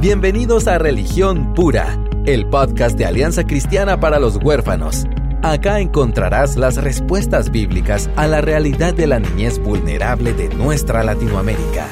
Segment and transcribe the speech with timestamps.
[0.00, 5.06] Bienvenidos a Religión Pura, el podcast de Alianza Cristiana para los Huérfanos.
[5.42, 11.88] Acá encontrarás las respuestas bíblicas a la realidad de la niñez vulnerable de nuestra Latinoamérica.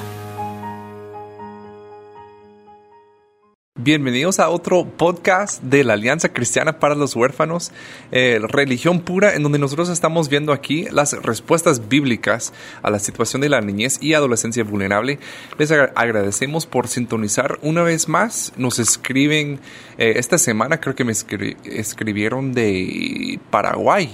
[3.87, 7.71] Bienvenidos a otro podcast de la Alianza Cristiana para los Huérfanos,
[8.11, 13.43] eh, Religión Pura, en donde nosotros estamos viendo aquí las respuestas bíblicas a la situación
[13.43, 15.21] de la niñez y adolescencia vulnerable.
[15.57, 18.53] Les agradecemos por sintonizar una vez más.
[18.57, 19.61] Nos escriben
[19.99, 24.11] eh, esta semana, creo que me escribieron de Paraguay,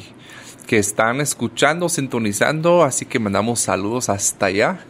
[0.66, 4.84] que están escuchando, sintonizando, así que mandamos saludos hasta allá.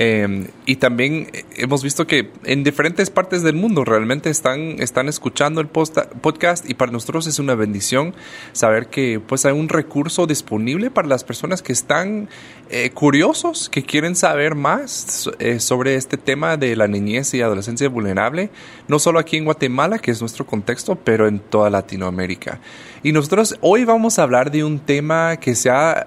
[0.00, 5.60] Em, y también hemos visto que en diferentes partes del mundo realmente están, están escuchando
[5.60, 8.14] el podcast y para nosotros es una bendición
[8.52, 12.28] saber que pues hay un recurso disponible para las personas que están
[12.70, 17.88] eh, curiosos, que quieren saber más eh, sobre este tema de la niñez y adolescencia
[17.88, 18.50] vulnerable,
[18.86, 22.60] no solo aquí en Guatemala, que es nuestro contexto, pero en toda Latinoamérica.
[23.02, 26.06] Y nosotros hoy vamos a hablar de un tema que se ha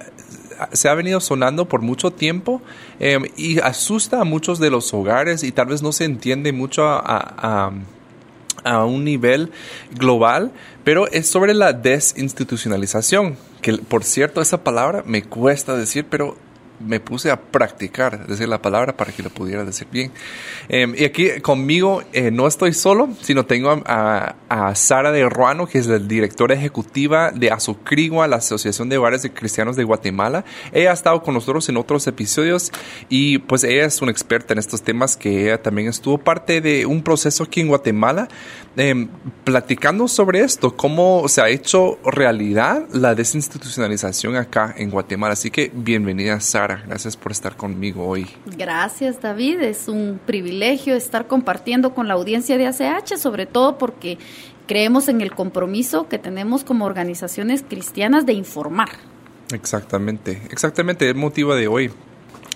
[0.72, 2.62] se ha venido sonando por mucho tiempo
[3.00, 6.84] em, y asusta a muchos de los hogares y tal vez no se entiende mucho
[6.88, 7.72] a,
[8.64, 9.52] a un nivel
[9.92, 10.52] global,
[10.84, 16.38] pero es sobre la desinstitucionalización, que por cierto esa palabra me cuesta decir, pero
[16.86, 20.12] me puse a practicar decir la palabra para que lo pudiera decir bien.
[20.70, 24.36] Em, y aquí conmigo eh, no estoy solo, sino tengo a,
[24.76, 29.32] Sara de Ruano, que es la directora ejecutiva de Azucrigua, la Asociación de Hogares de
[29.32, 30.44] Cristianos de Guatemala.
[30.72, 32.72] Ella ha estado con nosotros en otros episodios
[33.10, 36.86] y pues ella es una experta en estos temas que ella también estuvo parte de
[36.86, 38.28] un proceso aquí en Guatemala
[38.76, 39.10] em,
[39.44, 45.34] platicando sobre esto, cómo se ha hecho realidad la desinstitucionalización acá en Guatemala.
[45.34, 46.71] Así que bienvenida Sara.
[46.88, 48.28] Gracias por estar conmigo hoy.
[48.46, 49.62] Gracias, David.
[49.62, 54.18] Es un privilegio estar compartiendo con la audiencia de ACH, sobre todo porque
[54.68, 58.90] creemos en el compromiso que tenemos como organizaciones cristianas de informar.
[59.54, 61.92] Exactamente, exactamente, el motivo de hoy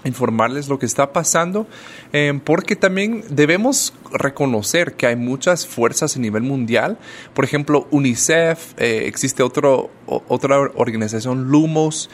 [0.05, 1.67] informarles lo que está pasando,
[2.13, 6.97] eh, porque también debemos reconocer que hay muchas fuerzas a nivel mundial.
[7.33, 12.09] Por ejemplo, UNICEF, eh, existe otro, otra organización, Lumos,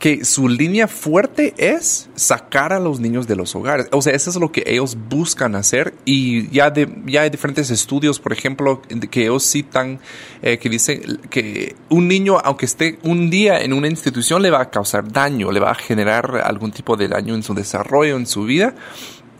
[0.00, 3.86] que su línea fuerte es sacar a los niños de los hogares.
[3.92, 7.70] O sea, eso es lo que ellos buscan hacer y ya, de, ya hay diferentes
[7.70, 10.00] estudios, por ejemplo, que ellos citan,
[10.40, 14.62] eh, que dicen que un niño, aunque esté un día en una institución, le va
[14.62, 18.26] a causar daño, le va a generar algún tipo de daño en su desarrollo, en
[18.26, 18.74] su vida.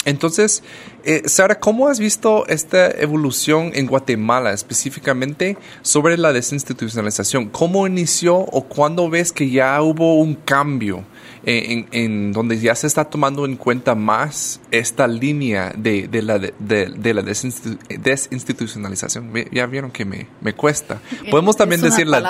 [0.05, 0.63] Entonces,
[1.05, 7.49] eh, Sara, ¿cómo has visto esta evolución en Guatemala específicamente sobre la desinstitucionalización?
[7.49, 11.05] ¿Cómo inició o cuándo ves que ya hubo un cambio
[11.45, 16.39] en, en, donde ya se está tomando en cuenta más esta línea de, de la,
[16.39, 19.33] de, de, la desinstitucionalización.
[19.51, 21.01] Ya vieron que me, me cuesta.
[21.31, 22.21] Podemos también decir la,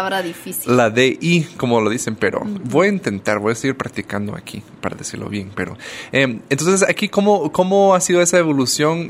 [0.67, 4.97] la DI, como lo dicen, pero voy a intentar, voy a seguir practicando aquí para
[4.97, 5.53] decirlo bien.
[5.55, 5.77] Pero
[6.13, 8.60] eh, entonces aquí, ¿cómo, ¿cómo ha sido esa evolución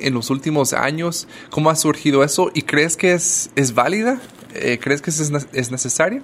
[0.00, 1.28] en los últimos años?
[1.50, 2.50] ¿Cómo ha surgido eso?
[2.54, 4.20] ¿Y crees que es, es válida?
[4.54, 5.20] Eh, ¿Crees que es,
[5.52, 6.22] es necesario?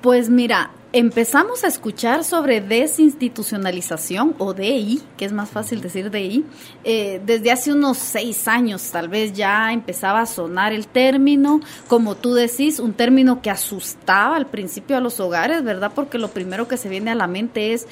[0.00, 6.46] Pues mira, empezamos a escuchar sobre desinstitucionalización o DI, que es más fácil decir DI,
[6.82, 12.14] eh, desde hace unos seis años tal vez ya empezaba a sonar el término, como
[12.14, 15.92] tú decís, un término que asustaba al principio a los hogares, ¿verdad?
[15.94, 17.86] Porque lo primero que se viene a la mente es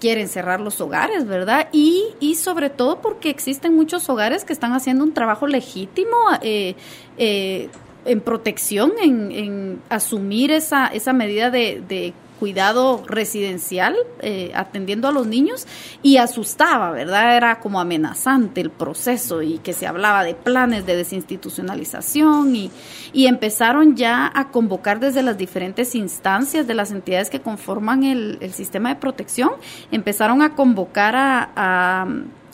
[0.00, 1.68] quieren cerrar los hogares, ¿verdad?
[1.70, 6.16] Y, y sobre todo porque existen muchos hogares que están haciendo un trabajo legítimo.
[6.42, 6.74] Eh,
[7.16, 7.68] eh,
[8.06, 12.12] en protección, en, en, asumir esa, esa medida de, de
[12.44, 15.66] cuidado residencial eh, atendiendo a los niños
[16.02, 17.38] y asustaba, ¿verdad?
[17.38, 22.70] Era como amenazante el proceso y que se hablaba de planes de desinstitucionalización y,
[23.14, 28.36] y empezaron ya a convocar desde las diferentes instancias de las entidades que conforman el,
[28.42, 29.52] el sistema de protección,
[29.90, 32.06] empezaron a convocar a, a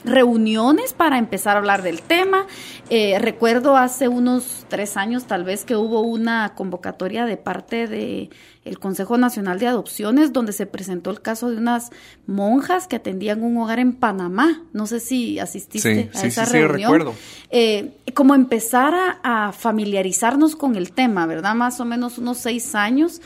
[0.05, 2.47] reuniones para empezar a hablar del tema.
[2.88, 8.30] Eh, recuerdo hace unos tres años tal vez que hubo una convocatoria de parte de
[8.65, 11.91] el Consejo Nacional de Adopciones donde se presentó el caso de unas
[12.27, 14.63] monjas que atendían un hogar en Panamá.
[14.72, 16.77] No sé si asististe a esa reunión.
[16.77, 17.15] Sí, recuerdo.
[17.51, 21.54] Eh, como empezar a, a familiarizarnos con el tema, ¿verdad?
[21.54, 23.21] Más o menos unos seis años.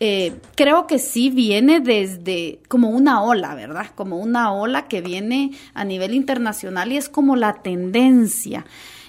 [0.00, 3.86] Eh, creo que sí viene desde como una ola, ¿verdad?
[3.94, 8.64] Como una ola que viene a nivel internacional y es como la tendencia.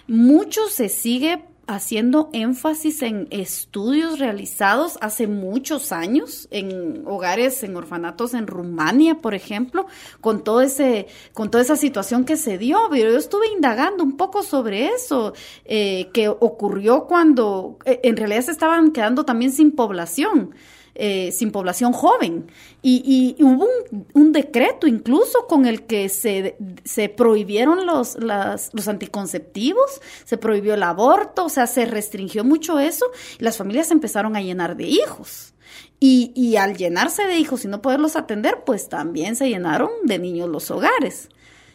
[0.07, 8.33] Mucho se sigue haciendo énfasis en estudios realizados hace muchos años en hogares, en orfanatos
[8.33, 9.85] en Rumania, por ejemplo,
[10.19, 12.79] con todo ese, con toda esa situación que se dio.
[12.89, 15.33] Pero yo estuve indagando un poco sobre eso,
[15.63, 20.55] eh, que ocurrió cuando eh, en realidad se estaban quedando también sin población.
[21.01, 22.51] Eh, sin población joven.
[22.81, 23.65] Y, hubo
[24.13, 30.83] un, decreto incluso con el que se, se prohibieron los, los anticonceptivos, se prohibió el
[30.83, 33.05] aborto, o sea, se restringió mucho eso
[33.39, 35.53] y las familias empezaron a llenar de hijos.
[36.01, 40.19] Y, y al llenarse de hijos y no poderlos atender, pues también se llenaron de
[40.19, 41.29] niños los hogares.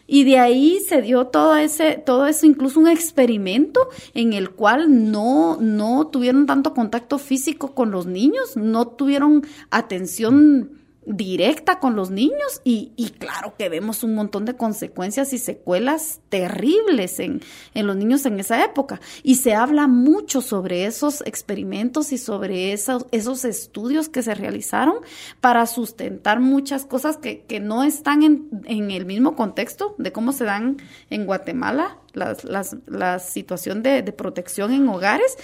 [0.07, 5.11] Y de ahí se dio todo ese, todo eso, incluso un experimento en el cual
[5.11, 12.11] no, no tuvieron tanto contacto físico con los niños, no tuvieron atención directa con los
[12.11, 17.41] niños y, claro que vemos un montón de consecuencias y secuelas terribles en,
[17.75, 19.01] en, los niños en esa época.
[19.23, 24.97] Y se habla mucho sobre esos experimentos y sobre esos, esos estudios que se realizaron
[25.41, 30.33] para sustentar muchas cosas que, que no están en, en, el mismo contexto de cómo
[30.33, 30.77] se dan
[31.11, 35.37] en Guatemala las, las, la situación de protección en hogares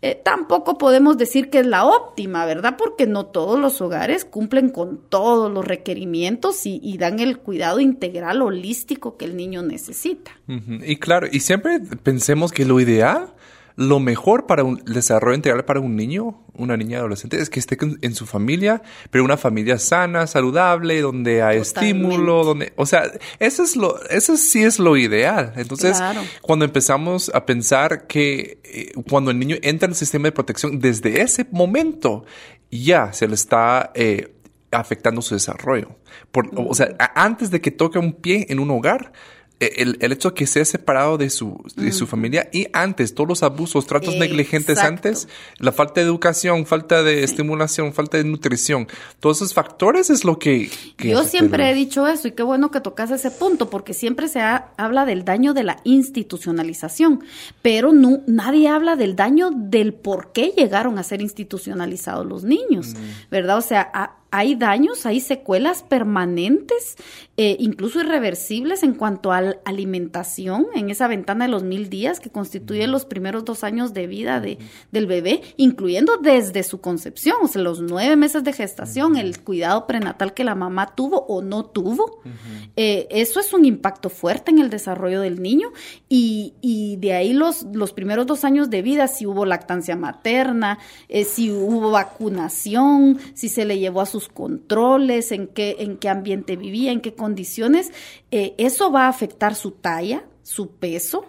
[0.00, 2.76] eh, tampoco podemos decir que es la óptima, ¿verdad?
[2.78, 8.42] Porque no todos los hogares cumplen con todos los requerimientos y, dan el cuidado integral
[8.42, 10.30] holístico que el niño necesita.
[10.46, 13.34] Y claro, y siempre pensemos que lo ideal
[13.78, 17.78] lo mejor para un desarrollo integral para un niño, una niña adolescente, es que esté
[18.02, 18.82] en su familia,
[19.12, 23.04] pero una familia sana, saludable, donde hay estímulo, donde, o sea,
[23.38, 25.52] eso es lo, eso sí es lo ideal.
[25.54, 25.96] Entonces,
[26.42, 30.80] cuando empezamos a pensar que eh, cuando el niño entra en el sistema de protección,
[30.80, 32.24] desde ese momento
[32.72, 34.34] ya se le está eh,
[34.72, 35.90] afectando su desarrollo.
[36.32, 39.12] Por, O sea, antes de que toque un pie en un hogar,
[39.60, 43.28] el, el, hecho de que sea separado de su, de su familia y antes, todos
[43.28, 45.28] los abusos, tratos negligentes antes,
[45.58, 48.86] la falta de educación, falta de estimulación, falta de nutrición,
[49.20, 50.70] todos esos factores es lo que...
[50.98, 54.40] Yo siempre he dicho eso y qué bueno que tocas ese punto porque siempre se
[54.40, 57.24] habla del daño de la institucionalización,
[57.60, 62.94] pero no, nadie habla del daño del por qué llegaron a ser institucionalizados los niños,
[62.94, 63.30] mm.
[63.30, 63.58] ¿verdad?
[63.58, 66.96] O sea, a, hay daños, hay secuelas permanentes,
[67.36, 72.20] eh, incluso irreversibles en cuanto a la alimentación en esa ventana de los mil días
[72.20, 74.58] que constituye los primeros dos años de vida de,
[74.92, 79.86] del bebé, incluyendo desde su concepción, o sea, los nueve meses de gestación, el cuidado
[79.86, 82.20] prenatal que la mamá tuvo o no tuvo.
[82.76, 85.72] Eh, eso es un impacto fuerte en el desarrollo del niño
[86.08, 90.78] y, y, de ahí los, los primeros dos años de vida, si hubo lactancia materna,
[91.08, 96.08] eh, si hubo vacunación, si se le llevó a su controles, en qué, en qué
[96.08, 97.92] ambiente vivía, en qué condiciones,
[98.32, 101.26] eh, eso va a afectar su talla, su peso,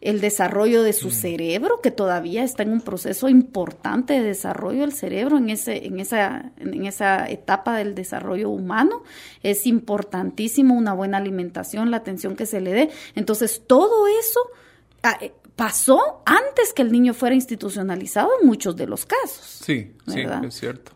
[0.00, 1.12] el desarrollo de su mm.
[1.12, 6.00] cerebro, que todavía está en un proceso importante de desarrollo del cerebro en, ese, en,
[6.00, 9.04] esa, en esa etapa del desarrollo humano.
[9.42, 12.90] Es importantísimo una buena alimentación, la atención que se le dé.
[13.14, 14.40] Entonces, todo eso
[15.04, 19.44] ah, eh, pasó antes que el niño fuera institucionalizado en muchos de los casos.
[19.64, 20.92] Sí, sí, es cierto.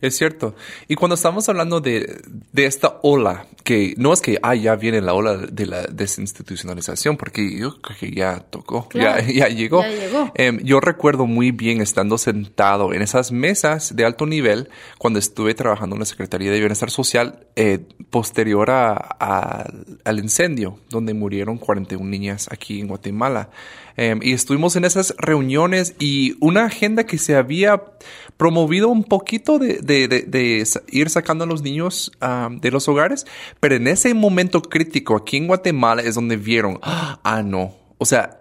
[0.00, 0.54] Es cierto.
[0.88, 2.22] Y cuando estamos hablando de,
[2.52, 7.16] de, esta ola, que no es que, ah, ya viene la ola de la desinstitucionalización,
[7.16, 9.82] porque yo creo que ya tocó, ya, ya, llegó.
[10.34, 15.54] Em, yo recuerdo muy bien estando sentado en esas mesas de alto nivel cuando estuve
[15.54, 17.80] trabajando en la Secretaría de Bienestar Social eh,
[18.10, 19.70] posterior a,
[20.04, 23.50] al incendio, donde murieron 41 niñas aquí en Guatemala.
[23.96, 27.82] Em, y estuvimos en esas reuniones y una agenda que se había
[28.36, 32.12] promovido un poquito de, de, de, ir sacando a los niños
[32.60, 33.26] de los hogares,
[33.60, 38.40] pero en ese momento crítico aquí en Guatemala es donde vieron, ah, no, o sea,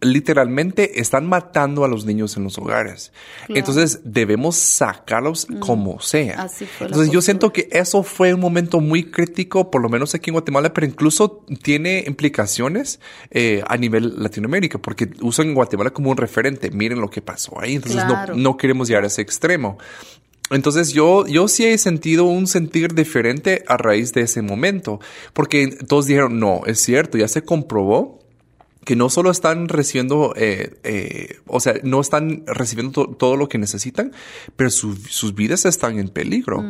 [0.00, 3.12] literalmente están matando a los niños en los hogares.
[3.48, 5.58] Entonces debemos sacarlos mm.
[5.58, 6.48] como sea.
[6.80, 10.34] Entonces yo siento que eso fue un momento muy crítico, por lo menos aquí en
[10.34, 12.98] Guatemala, pero incluso tiene implicaciones
[13.30, 16.70] eh, a nivel Latinoamérica, porque usan Guatemala como un referente.
[16.70, 17.74] Miren lo que pasó ahí.
[17.74, 19.76] Entonces no, no queremos llegar a ese extremo.
[20.50, 25.00] Entonces yo, yo sí he sentido un sentir diferente a raíz de ese momento,
[25.32, 28.20] porque todos dijeron, no, es cierto, ya se comprobó
[28.84, 33.58] que no solo están recibiendo, eh, eh, o sea, no están recibiendo todo lo que
[33.58, 34.12] necesitan,
[34.56, 36.62] pero sus vidas están en peligro.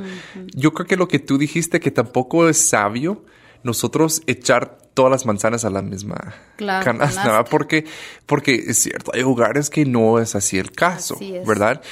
[0.54, 3.24] Yo creo que lo que tú dijiste, que tampoco es sabio
[3.64, 7.84] nosotros echar todas las manzanas a la misma canasta, porque,
[8.26, 11.82] porque es cierto, hay hogares que no es así el caso, ¿verdad?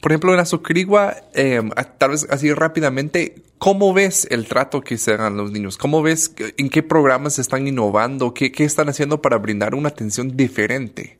[0.00, 1.62] por ejemplo, en Azucrigua, eh,
[1.98, 5.76] tal vez así rápidamente, ¿cómo ves el trato que se dan los niños?
[5.76, 8.32] ¿Cómo ves en qué programas están innovando?
[8.32, 11.18] ¿Qué, qué están haciendo para brindar una atención diferente?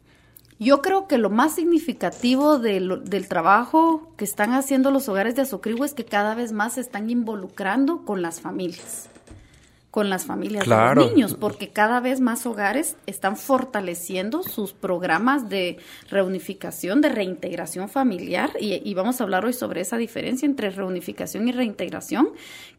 [0.58, 5.84] Yo creo que lo más significativo del trabajo que están haciendo los hogares de Azocrigo
[5.84, 9.10] es que cada vez más se están involucrando con las familias
[9.94, 15.48] con las familias de los niños, porque cada vez más hogares están fortaleciendo sus programas
[15.48, 15.78] de
[16.10, 21.52] reunificación, de reintegración familiar, y, vamos a hablar hoy sobre esa diferencia entre reunificación y
[21.52, 22.30] reintegración,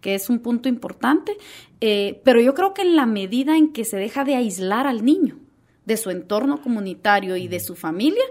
[0.01, 1.38] que es un punto importante,
[1.79, 5.05] eh, pero yo creo que en la medida en que se deja de aislar al
[5.05, 5.38] niño,
[5.86, 8.25] de su entorno comunitario y de su familia,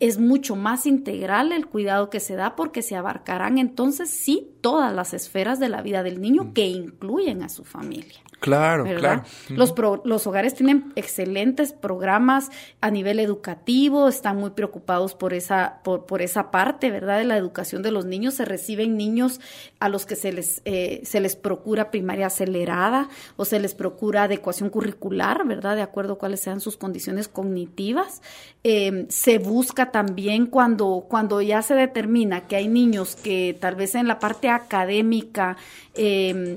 [0.00, 4.92] es mucho más integral el cuidado que se da porque se abarcarán entonces sí todas
[4.92, 8.20] las esferas de la vida del niño que incluyen a su familia.
[8.40, 9.22] Claro, claro.
[9.48, 9.74] Los,
[10.04, 12.50] los hogares tienen excelentes programas
[12.80, 17.18] a nivel educativo, están muy preocupados por esa, por, por, esa parte, ¿verdad?
[17.18, 18.34] De la educación de los niños.
[18.34, 19.40] Se reciben niños
[19.80, 24.24] a los que se les, eh, se les procura primaria acelerada o se les procura
[24.24, 25.74] adecuación curricular, ¿verdad?
[25.74, 28.20] De acuerdo a cuáles sean sus condiciones cognitivas.
[28.62, 33.94] Eh, se busca también cuando, cuando ya se determina que hay niños que tal vez
[33.94, 35.56] en la parte académica
[35.94, 36.56] eh,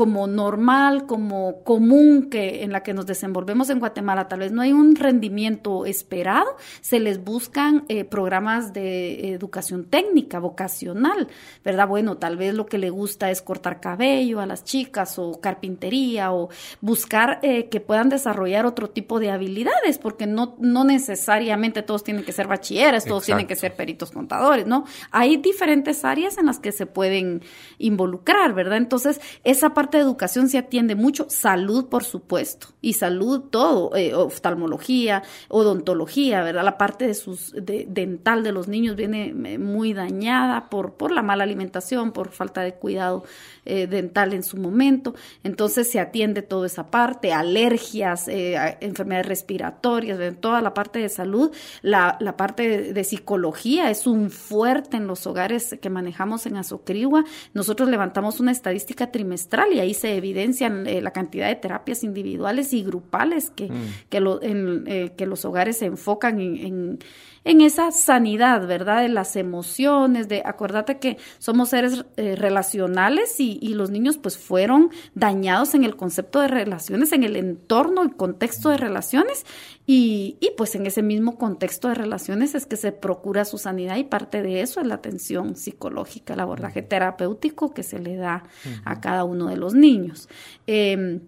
[0.00, 4.62] como normal, como común que en la que nos desenvolvemos en Guatemala, tal vez no
[4.62, 11.28] hay un rendimiento esperado, se les buscan eh, programas de educación técnica, vocacional,
[11.62, 11.86] ¿verdad?
[11.86, 16.32] Bueno, tal vez lo que le gusta es cortar cabello a las chicas o carpintería
[16.32, 16.48] o
[16.80, 22.24] buscar eh, que puedan desarrollar otro tipo de habilidades, porque no, no necesariamente todos tienen
[22.24, 24.84] que ser bachilleres, todos tienen que ser peritos contadores, ¿no?
[25.10, 27.42] Hay diferentes áreas en las que se pueden
[27.78, 28.76] involucrar, ¿verdad?
[28.76, 34.14] Entonces, esa parte de educación se atiende mucho, salud por supuesto, y salud todo, eh,
[34.14, 36.64] oftalmología, odontología, ¿verdad?
[36.64, 41.22] La parte de sus dental de los niños viene eh, muy dañada por, por la
[41.22, 43.24] mala alimentación, por falta de cuidado
[43.64, 45.14] eh, dental en su momento,
[45.44, 51.50] entonces se atiende toda esa parte, alergias, enfermedades respiratorias, toda la parte de salud,
[51.82, 57.24] la, la parte de, psicología es un fuerte en los hogares que manejamos en Azocrigua.
[57.54, 62.72] Nosotros levantamos una estadística trimestral y ahí se evidencian eh, la cantidad de terapias individuales
[62.72, 64.08] y grupales que, mm.
[64.08, 66.98] que, lo, en, eh, que los hogares se enfocan en, en,
[67.44, 69.02] esa sanidad, ¿verdad?
[69.02, 74.36] De las emociones, de acuérdate que somos seres eh, relacionales y, y, los niños pues
[74.36, 79.46] fueron dañados en el concepto de relaciones, en el entorno y contexto de relaciones
[79.86, 83.96] y, y pues en ese mismo contexto de relaciones es que se procura su sanidad
[83.96, 88.44] y parte de eso es la atención psicológica, el abordaje terapéutico que se le da
[88.84, 90.28] a cada uno de los niños.
[90.66, 91.20] Em,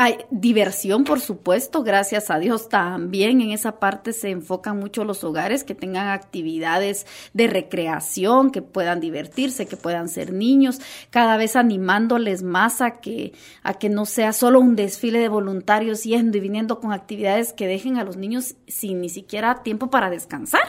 [0.00, 5.24] hay diversión, por supuesto, gracias a Dios también en esa parte se enfocan mucho los
[5.24, 11.56] hogares que tengan actividades de recreación, que puedan divertirse, que puedan ser niños, cada vez
[11.56, 13.32] animándoles más a que
[13.64, 17.66] a que no sea solo un desfile de voluntarios yendo y viniendo con actividades que
[17.66, 20.62] dejen a los niños sin ni siquiera tiempo para descansar.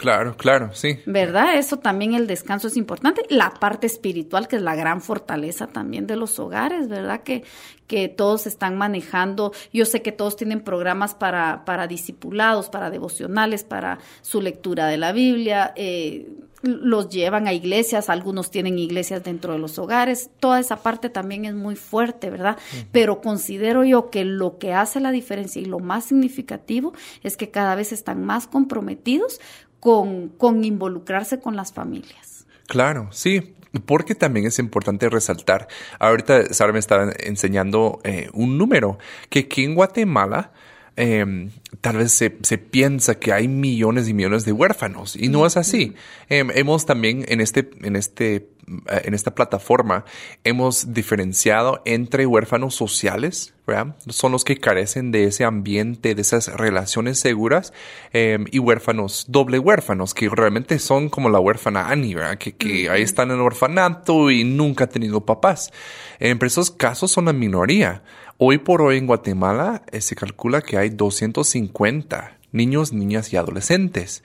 [0.00, 0.98] Claro, claro, sí.
[1.04, 1.58] ¿Verdad?
[1.58, 3.20] Eso también el descanso es importante.
[3.28, 7.22] La parte espiritual, que es la gran fortaleza también de los hogares, ¿verdad?
[7.22, 7.44] Que,
[7.86, 9.52] que todos están manejando.
[9.74, 14.96] Yo sé que todos tienen programas para, para discipulados, para devocionales, para su lectura de
[14.96, 15.74] la Biblia.
[15.76, 16.30] Eh,
[16.62, 21.46] los llevan a iglesias, algunos tienen iglesias dentro de los hogares, toda esa parte también
[21.46, 22.58] es muy fuerte, ¿verdad?
[22.92, 26.92] Pero considero yo que lo que hace la diferencia y lo más significativo
[27.22, 29.40] es que cada vez están más comprometidos
[29.80, 32.46] con, con involucrarse con las familias.
[32.66, 33.54] Claro, sí,
[33.86, 35.68] porque también es importante resaltar,
[35.98, 40.52] ahorita Sara me estaba enseñando eh, un número, que aquí en Guatemala
[40.96, 45.46] em, tal vez se, se, piensa que hay millones y millones de huérfanos y no
[45.46, 45.94] es así.
[46.28, 48.48] Em, hemos también en este, en este
[48.86, 50.04] en esta plataforma
[50.44, 53.96] hemos diferenciado entre huérfanos sociales, ¿verdad?
[54.08, 57.72] Son los que carecen de ese ambiente, de esas relaciones seguras,
[58.12, 62.38] em, y huérfanos, doble huérfanos, que realmente son como la huérfana Annie, ¿verdad?
[62.38, 65.72] Que, ahí están en el orfanato y nunca han tenido papás.
[66.18, 68.02] En esos casos son la minoría.
[68.38, 74.22] Hoy por hoy en Guatemala eh, se calcula que hay 250 niños, niñas y adolescentes.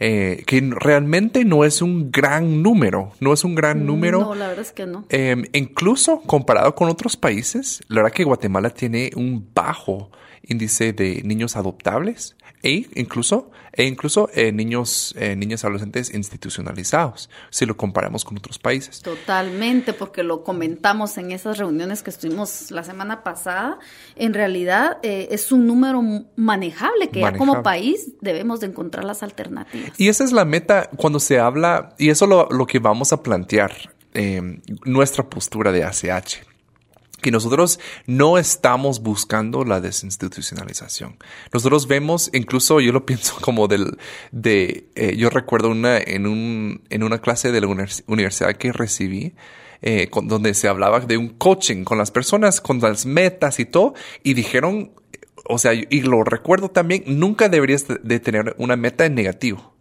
[0.00, 4.20] Eh, que realmente no es un gran número, no es un gran número.
[4.20, 5.04] No, la verdad es que no.
[5.08, 10.12] Em, incluso comparado con otros países, la verdad que Guatemala tiene un bajo
[10.48, 17.66] índice de niños adoptables e incluso, e incluso eh, niños, eh, niños adolescentes institucionalizados, si
[17.66, 19.00] lo comparamos con otros países.
[19.00, 23.78] Totalmente, porque lo comentamos en esas reuniones que estuvimos la semana pasada.
[24.16, 26.02] En realidad eh, es un número
[26.36, 29.92] manejable que ya como país debemos de encontrar las alternativas.
[29.98, 33.22] Y esa es la meta cuando se habla, y eso lo, lo que vamos a
[33.22, 33.72] plantear,
[34.84, 36.47] nuestra postura de ACH
[37.20, 41.16] que nosotros no estamos buscando la desinstitucionalización.
[41.52, 43.98] Nosotros vemos, incluso yo lo pienso como del,
[44.32, 47.66] de, eh, yo recuerdo una, en un, en una clase de la
[48.06, 49.34] universidad que recibí,
[49.80, 53.94] eh, donde se hablaba de un coaching con las personas, con las metas y todo,
[54.22, 54.92] y dijeron,
[55.44, 59.77] o sea, y lo recuerdo también, nunca deberías de tener una meta en negativo.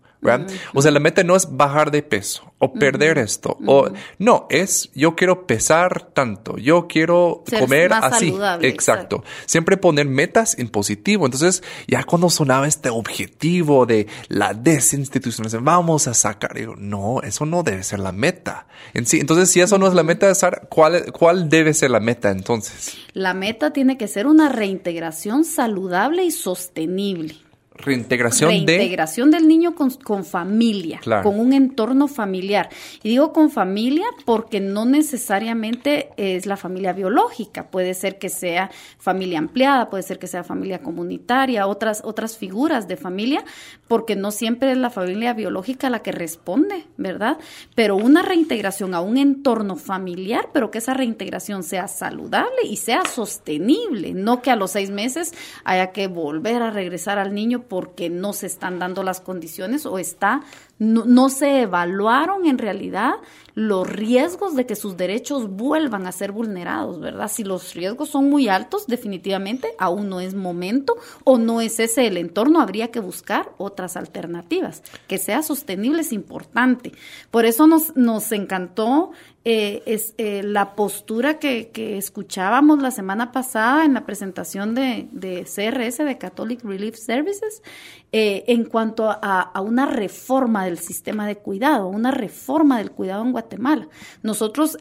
[0.74, 3.58] O sea, la meta no es bajar de peso o perder esto.
[3.66, 8.34] O no, es yo quiero pesar tanto, yo quiero comer así.
[8.62, 9.24] Exacto.
[9.46, 11.26] Siempre poner metas en positivo.
[11.26, 17.46] Entonces, ya cuando sonaba este objetivo de la desinstitucionalización, vamos a sacar, digo, no, eso
[17.46, 19.20] no debe ser la meta en sí.
[19.20, 20.32] Entonces, si eso no es la meta,
[20.70, 22.98] ¿cuál, ¿cuál debe ser la meta entonces?
[23.14, 27.47] La meta tiene que ser una reintegración saludable y sostenible.
[27.78, 32.70] Reintegración, Reintegración del niño con, con familia, con un entorno familiar.
[33.04, 38.72] Y digo con familia porque no necesariamente es la familia biológica, puede ser que sea
[38.98, 43.44] familia ampliada, puede ser que sea familia comunitaria, otras, otras figuras de familia,
[43.88, 47.38] porque no siempre es la familia biológica la que responde, ¿verdad?
[47.76, 53.06] Pero una reintegración a un entorno familiar, pero que esa reintegración sea saludable y sea
[53.06, 58.10] sostenible, no que a los seis meses haya que volver a regresar al niño porque
[58.10, 60.44] no se están dando las condiciones o está
[60.80, 63.14] no, se evaluaron en realidad
[63.56, 67.32] los riesgos de que sus derechos vuelvan a ser vulnerados, ¿verdad?
[67.32, 72.06] Si los riesgos son muy altos, definitivamente aún no es momento o no es ese
[72.06, 74.84] el entorno, habría que buscar otras alternativas.
[75.08, 76.92] Que sea sostenible es importante.
[77.32, 79.12] Por eso nos, nos encantó
[79.50, 86.04] eh, eh, la postura que, escuchábamos la semana pasada en la presentación de, de CRS,
[86.04, 87.64] de Catholic Relief Services,
[88.12, 93.24] eh, en cuanto a, a, una reforma del sistema de cuidado, una reforma del cuidado
[93.24, 93.88] en Guatemala.
[94.24, 94.78] Nosotros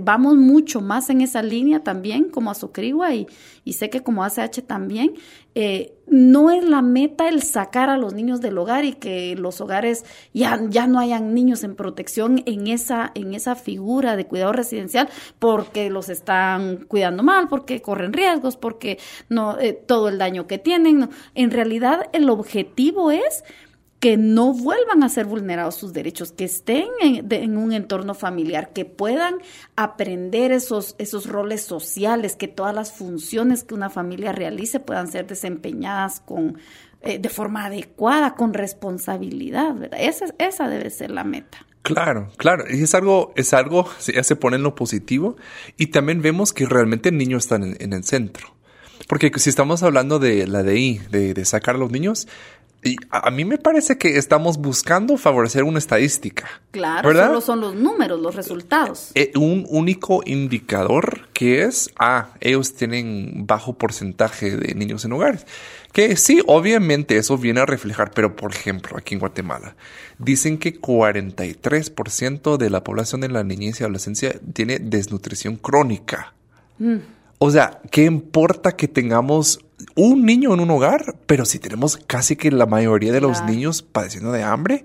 [0.00, 3.26] vamos mucho más en esa línea también como Azocrigua y,
[3.64, 5.14] y sé que como ACH también,
[5.54, 9.60] eh, no es la meta el sacar a los niños del hogar y que los
[9.60, 10.04] hogares
[10.34, 15.08] ya, ya no hayan niños en protección en esa, en esa figura de cuidado residencial
[15.38, 20.58] porque los están cuidando mal, porque corren riesgos, porque no, eh, todo el daño que
[20.58, 21.08] tienen.
[21.34, 23.44] En realidad el objetivo es
[24.02, 28.84] que no vuelvan a ser vulnerados sus derechos, que estén en, un entorno familiar, que
[28.84, 29.36] puedan
[29.76, 35.28] aprender esos, esos roles sociales, que todas las funciones que una familia realice puedan ser
[35.28, 36.58] desempeñadas con,
[37.02, 39.94] eh, de forma adecuada, con responsabilidad.
[39.96, 41.64] Esa, esa debe ser la meta.
[41.82, 42.64] Claro, claro.
[42.68, 45.36] Y es algo, es algo, ya se pone en lo positivo.
[45.76, 48.56] Y también vemos que realmente el niño está en, el centro.
[49.06, 52.26] Porque si estamos hablando de la DI, de, de sacar a los niños,
[52.84, 56.48] y a mí me parece que estamos buscando favorecer una estadística.
[56.72, 57.28] Claro, ¿verdad?
[57.28, 59.12] solo son los números, los resultados.
[59.14, 65.46] Eh, un único indicador que es, ah, ellos tienen bajo porcentaje de niños en hogares.
[65.92, 69.76] Que sí, obviamente eso viene a reflejar, pero por ejemplo, aquí en Guatemala,
[70.18, 76.34] dicen que 43% de la población de la niñez y adolescencia tiene desnutrición crónica.
[76.78, 76.96] Mm.
[77.44, 79.58] O sea, ¿qué importa que tengamos
[79.96, 83.82] un niño en un hogar, pero si tenemos casi que la mayoría de los niños
[83.82, 84.84] padeciendo de hambre,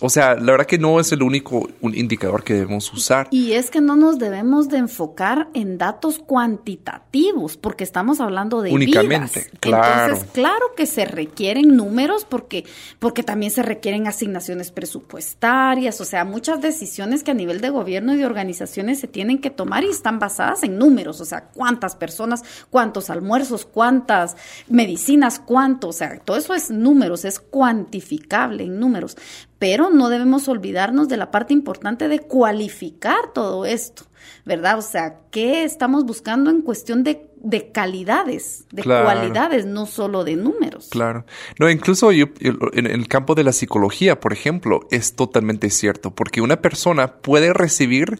[0.00, 3.28] o sea, la verdad que no es el único indicador que debemos usar.
[3.30, 8.72] Y es que no nos debemos de enfocar en datos cuantitativos, porque estamos hablando de
[8.72, 10.12] Únicamente, claro.
[10.14, 12.64] Entonces, claro que se requieren números porque,
[12.98, 18.14] porque también se requieren asignaciones presupuestarias, o sea, muchas decisiones que a nivel de gobierno
[18.14, 21.96] y de organizaciones se tienen que tomar y están basadas en números, o sea, cuántas
[21.96, 24.36] personas, cuántos almuerzos, cuántas
[24.68, 29.16] medicinas, cuánto, o sea, todo eso es números, es cuantificable en números
[29.60, 34.04] pero no debemos olvidarnos de la parte importante de cualificar todo esto,
[34.46, 34.78] ¿verdad?
[34.78, 37.28] O sea, ¿qué estamos buscando en cuestión de,
[37.70, 40.88] calidades, de cualidades, no solo de números?
[40.90, 41.26] Claro.
[41.58, 46.40] No, incluso yo, en el campo de la psicología, por ejemplo, es totalmente cierto, porque
[46.40, 48.18] una persona puede recibir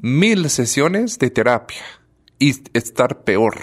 [0.00, 1.82] mil sesiones de terapia
[2.38, 3.56] y estar peor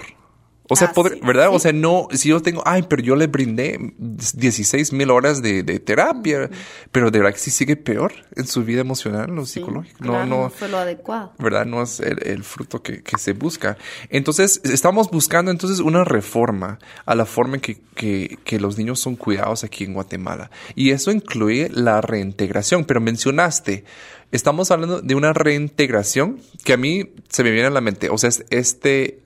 [0.72, 1.48] o sea, ¿verdad?
[1.50, 5.62] O sea, no, si yo tengo, ay, pero yo le brindé 16 mil horas de,
[5.80, 6.48] terapia,
[6.90, 10.04] pero de verdad que sí sigue peor en su vida emocional, lo psicológico.
[10.04, 11.32] no, no, fue lo adecuado.
[11.38, 11.66] ¿Verdad?
[11.66, 13.76] No es el, fruto que, se busca.
[14.08, 18.98] Entonces, estamos buscando entonces una reforma a la forma en que, que, que los niños
[18.98, 20.50] son cuidados aquí en Guatemala.
[20.74, 23.84] Y eso incluye la reintegración, pero mencionaste,
[24.32, 28.08] estamos hablando de una reintegración que a mí se me viene a la mente.
[28.10, 29.21] O sea, es este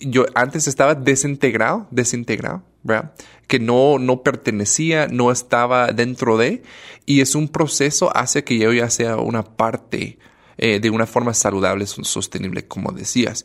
[0.00, 3.12] yo antes estaba desintegrado, desintegrado, ¿verdad?
[3.46, 6.62] Que no, no pertenecía, no estaba dentro de,
[7.06, 10.18] y es un proceso hace que yo ya sea una parte
[10.58, 13.44] eh, de una forma saludable, sostenible, como decías.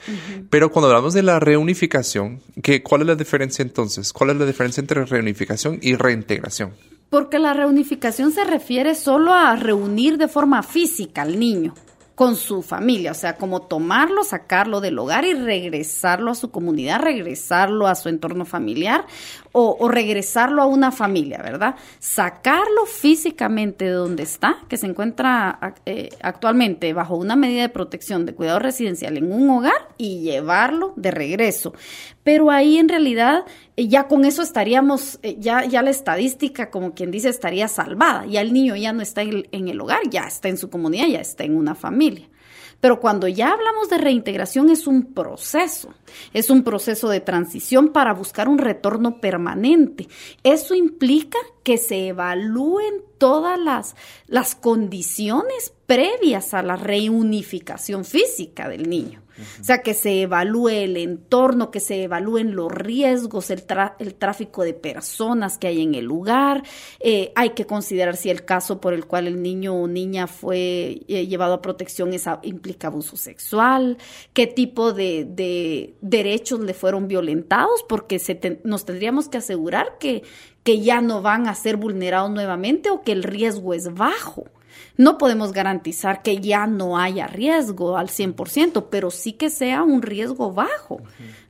[0.49, 4.11] Pero cuando hablamos de la reunificación, ¿qué, ¿cuál es la diferencia entonces?
[4.13, 6.73] ¿Cuál es la diferencia entre reunificación y reintegración?
[7.09, 11.73] Porque la reunificación se refiere solo a reunir de forma física al niño
[12.17, 16.99] con su familia, o sea, como tomarlo, sacarlo del hogar y regresarlo a su comunidad,
[16.99, 19.05] regresarlo a su entorno familiar
[19.51, 21.75] o, regresarlo a una familia, ¿verdad?
[21.99, 28.25] Sacarlo físicamente de donde está, que se encuentra eh, actualmente bajo una medida de protección
[28.25, 31.73] de cuidado residencial en un hogar y llevarlo de regreso.
[32.27, 33.45] Pero ahí en realidad
[33.77, 38.25] eh, ya con eso estaríamos, eh, ya, ya la estadística, como quien dice, estaría salvada.
[38.25, 41.21] Ya el niño ya no está en el hogar, ya está en su comunidad, ya
[41.21, 42.27] está en una familia.
[42.81, 45.93] Pero cuando ya hablamos de reintegración es un proceso,
[46.33, 50.09] es un proceso de transición para buscar un retorno permanente.
[50.43, 53.95] Eso implica que se evalúen todas las,
[54.27, 59.21] las condiciones previas a la reunificación física del niño.
[59.59, 64.73] O sea, que se evalúe el entorno, que se evalúen los riesgos, el, tráfico de
[64.73, 66.63] personas que hay en el lugar.
[66.99, 71.01] Eh, hay que considerar si el caso por el cual el niño o niña fue
[71.07, 72.11] eh, llevado a protección
[72.43, 73.97] implica abuso sexual,
[74.33, 80.23] qué tipo de, derechos le fueron violentados, porque se nos tendríamos que asegurar que
[80.65, 84.45] ya no van a ser vulnerados nuevamente o que el riesgo es bajo.
[84.97, 90.01] No podemos garantizar que ya no haya riesgo al 100%, pero sí que sea un
[90.01, 91.01] riesgo bajo,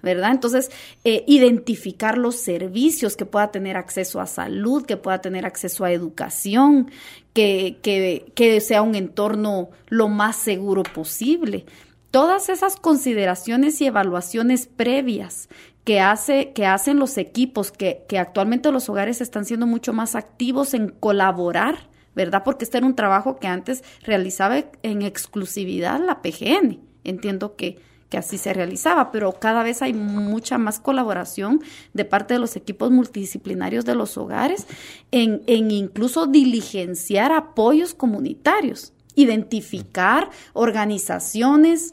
[0.02, 0.32] ¿verdad?
[0.32, 0.70] Entonces,
[1.04, 5.92] eh, identificar los servicios que pueda tener acceso a salud, que pueda tener acceso a
[5.92, 6.92] educación,
[7.34, 11.66] que, que, que sea un entorno lo más seguro posible.
[12.12, 15.50] Todas esas consideraciones y evaluaciones previas
[15.84, 20.16] que, hace, que hacen los equipos, que, que actualmente los hogares están siendo mucho más
[20.16, 22.42] activos en colaborar ¿verdad?
[22.44, 26.80] Porque este era un trabajo que antes realizaba en exclusividad la PGN.
[27.04, 27.78] Entiendo que,
[28.10, 31.62] que así se realizaba, pero cada vez hay mucha más colaboración
[31.94, 34.66] de parte de los equipos multidisciplinarios de los hogares
[35.12, 41.92] en, en incluso diligenciar apoyos comunitarios, identificar organizaciones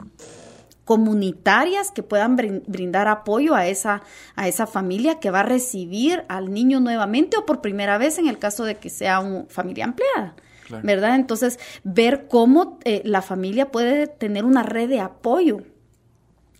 [0.85, 4.03] comunitarias que puedan brindar apoyo a esa,
[4.35, 8.27] a esa familia que va a recibir al niño nuevamente o por primera vez en
[8.27, 10.35] el caso de que sea una familia ampliada.
[10.81, 11.13] ¿Verdad?
[11.15, 15.61] Entonces, ver cómo eh, la familia puede tener una red de apoyo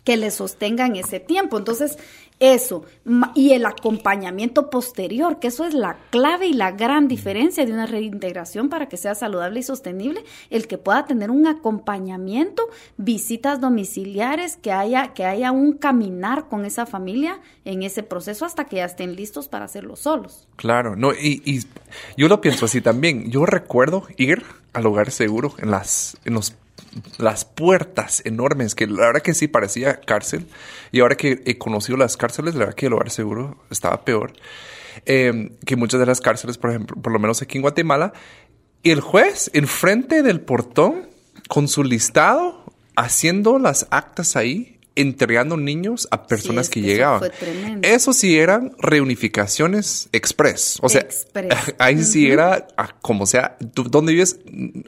[0.03, 1.57] que le sostenga en ese tiempo.
[1.57, 1.97] Entonces,
[2.39, 2.83] eso,
[3.33, 7.85] y el acompañamiento posterior, que eso es la clave y la gran diferencia de una
[7.85, 12.67] reintegración para que sea saludable y sostenible, el que pueda tener un acompañamiento,
[12.97, 18.65] visitas domiciliares, que haya, que haya un caminar con esa familia en ese proceso hasta
[18.65, 20.47] que ya estén listos para hacerlo solos.
[20.57, 21.61] Claro, no, y, y
[22.17, 23.31] yo lo pienso así también.
[23.31, 24.43] Yo recuerdo ir
[24.73, 26.53] al hogar seguro en las, en los
[27.17, 30.47] las puertas enormes, que la verdad que sí parecía cárcel.
[30.91, 34.33] Y ahora que he conocido las cárceles, la verdad que el lugar seguro estaba peor.
[35.05, 38.13] Em, que muchas de las cárceles, por ejemplo, por lo menos aquí en Guatemala.
[38.81, 41.09] Y el juez, enfrente del portón,
[41.47, 42.63] con su listado,
[42.95, 47.29] haciendo las actas ahí, entregando niños a personas que, llegaban.
[47.81, 50.77] Eso, sí eran reunificaciones express.
[50.81, 51.05] O sea,
[51.79, 52.67] ahí sí era
[53.01, 54.39] como sea, ¿dónde vives?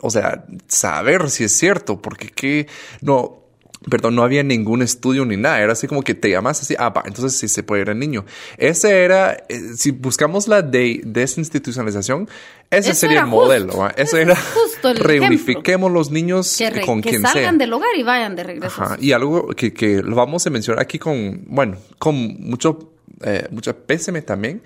[0.02, 2.68] O sea, saber si es cierto, porque que
[3.02, 3.47] no,
[3.90, 5.62] perdón, no había ningún estudio ni nada.
[5.62, 8.00] Era así como que te llamas así, ah, va, entonces sí se puede ir al
[8.00, 8.26] niño.
[8.58, 12.30] Ese era, eh, si buscamos la de desinstitucionalización,
[12.70, 13.90] ese sería el modelo.
[13.96, 17.32] Eso era justo el reunifiquemos los niños con quien sea.
[17.32, 18.84] Que salgan del hogar y vayan de regreso.
[19.00, 23.76] Y algo que, que lo vamos a mencionar aquí con, bueno, con mucho, eh, mucho
[23.76, 24.62] pésame también,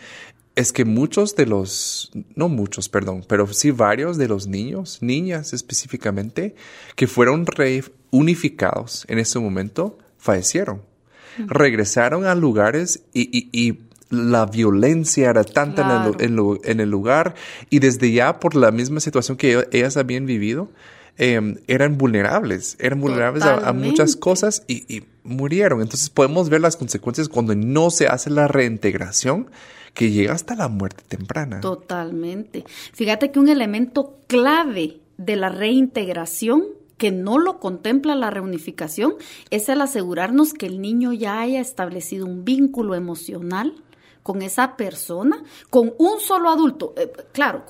[0.55, 5.53] es que muchos de los, no muchos, perdón, pero sí varios de los niños, niñas
[5.53, 6.55] específicamente,
[6.95, 10.81] que fueron reunificados en ese momento, fallecieron.
[11.37, 17.33] Regresaron a lugares y, y, la violencia era tanta en, el, lugar
[17.69, 20.69] y desde ya por la misma situación que ellas habían vivido,
[21.17, 25.81] em, eran vulnerables, eran vulnerables a, muchas cosas y, y murieron.
[25.81, 29.49] Entonces podemos ver las consecuencias cuando no se hace la reintegración
[29.93, 31.59] que llega hasta la muerte temprana.
[31.59, 32.63] Totalmente.
[32.93, 36.63] Fíjate que un elemento clave de la reintegración
[36.97, 39.15] que no lo contempla la reunificación
[39.49, 43.73] es el asegurarnos que el niño ya haya establecido un vínculo emocional
[44.23, 46.93] con esa persona, con un solo adulto.
[46.97, 47.65] Eh, claro,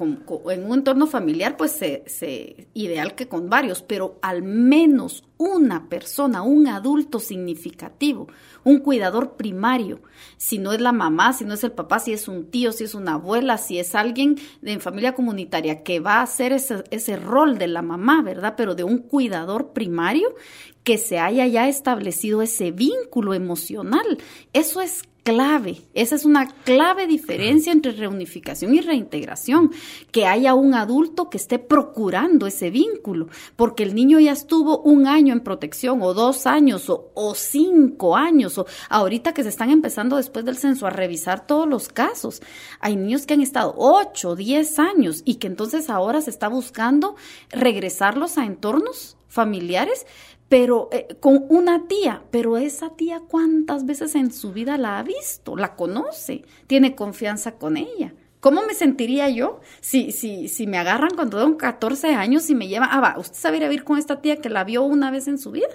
[0.50, 6.44] en un entorno familiar, pues se, ideal que con varios, pero al menos una persona,
[6.44, 8.28] un adulto significativo,
[8.64, 10.02] un cuidador primario,
[10.38, 12.84] si no es la mamá, si no es el papá, si es un tío, si
[12.84, 17.16] es una abuela, si es alguien de familia comunitaria que va a hacer ese, ese
[17.16, 18.54] rol de la mamá, ¿verdad?
[18.56, 20.36] Pero de un cuidador primario
[20.84, 24.18] que se haya ya establecido ese vínculo emocional.
[24.54, 29.72] Eso es clave, esa es una clave diferencia entre reunificación y reintegración,
[30.12, 35.08] que haya un adulto que esté procurando ese vínculo, porque el niño ya estuvo un
[35.08, 39.70] año en protección o dos años o, o cinco años o ahorita que se están
[39.70, 42.42] empezando después del censo a revisar todos los casos.
[42.80, 47.16] Hay niños que han estado ocho, diez años y que entonces ahora se está buscando
[47.52, 50.06] regresarlos a entornos familiares
[50.52, 55.04] pero eh, con una tía, pero esa tía cuántas veces en su vida la ha
[55.04, 58.14] visto, la conoce, tiene confianza con ella.
[58.42, 62.68] ¿Cómo me sentiría yo si, si, si me agarran cuando tengo 14 años y me
[62.68, 65.10] llevan, ah, va, usted sabe ir a vivir con esta tía que la vio una
[65.10, 65.70] vez en su vida?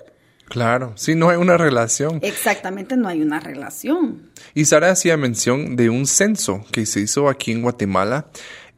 [0.44, 2.18] Claro, sí, no hay una relación.
[2.20, 4.30] Exactamente, no hay una relación.
[4.52, 8.26] Y Sara hacía mención de un censo que se hizo aquí en Guatemala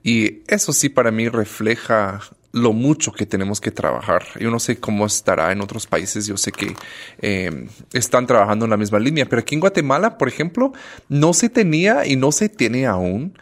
[0.04, 2.20] y eso sí para mí refleja
[2.58, 4.24] lo mucho que tenemos que trabajar.
[4.38, 6.74] Yo no sé cómo estará en otros países, yo sé que
[7.20, 10.72] eh, están trabajando en la misma línea, pero aquí en Guatemala, por ejemplo,
[11.08, 13.38] no se tenía y no se tiene aún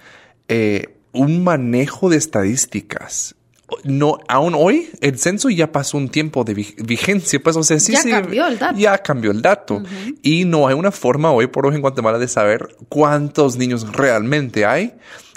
[0.48, 3.34] eh, un manejo de estadísticas.
[3.82, 7.92] No, aún hoy el censo ya pasó un tiempo de vigencia, pues, o sea, sí,
[7.92, 8.78] ya cambió el dato.
[8.78, 9.82] Ya cambió el dato.
[10.22, 14.64] Y no hay una forma hoy por hoy en Guatemala de saber cuántos niños realmente
[14.64, 14.94] hay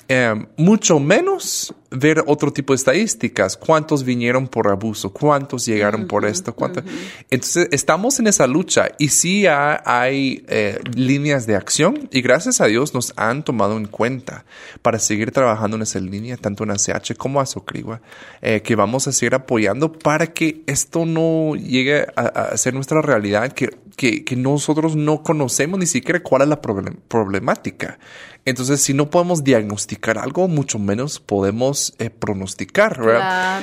[0.10, 6.26] eh, mucho menos ver otro tipo de estadísticas, cuántos vinieron por abuso, cuántos llegaron por
[6.26, 6.84] esto, cuántos.
[7.30, 12.66] Entonces, estamos en esa lucha y sí hay, eh, líneas de acción y gracias a
[12.68, 14.46] Dios nos han tomado en cuenta
[14.82, 18.02] para seguir trabajando en esa línea, tanto en ACH como a Socrigua,
[18.42, 23.52] eh, que vamos a seguir apoyando para que esto no llegue a, ser nuestra realidad,
[23.54, 28.00] que, que, que, nosotros no conocemos ni siquiera cuál es la problemática.
[28.46, 33.62] Entonces, si no podemos diagnosticar algo, mucho menos podemos eh, pronosticar, ¿verdad?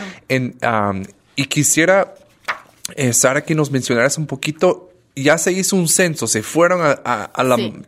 [1.38, 2.14] y quisiera,
[2.94, 7.32] eh, Sara, que nos mencionaras un poquito ya se hizo un censo, se fueron a,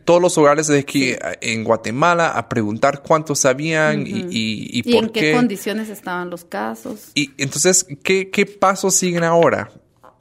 [0.03, 5.09] todos los hogares de aquí en Guatemala a preguntar cuántos habían y, y, y, en
[5.09, 7.11] qué, condiciones estaban los casos.
[7.13, 9.69] Y entonces, ¿qué, qué pasos siguen ahora?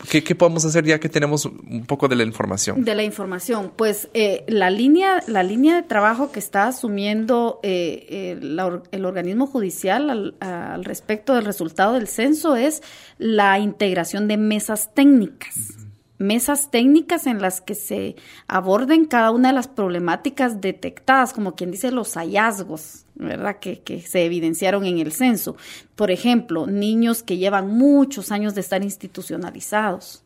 [0.08, 2.84] ¿Qué, podemos hacer ya que tenemos un poco de la información?
[2.84, 8.38] De la información, pues eh, la línea, la línea de trabajo que está asumiendo eh,
[8.40, 12.82] el, organismo judicial al, respecto del resultado del censo es
[13.18, 15.77] la integración de mesas técnicas
[16.18, 21.70] mesas técnicas en las que se aborden cada una de las problemáticas detectadas, como quien
[21.70, 23.58] dice los hallazgos, ¿verdad?
[23.58, 25.56] Que, que, se evidenciaron en el censo.
[25.96, 30.24] Por ejemplo, niños que llevan muchos años de estar institucionalizados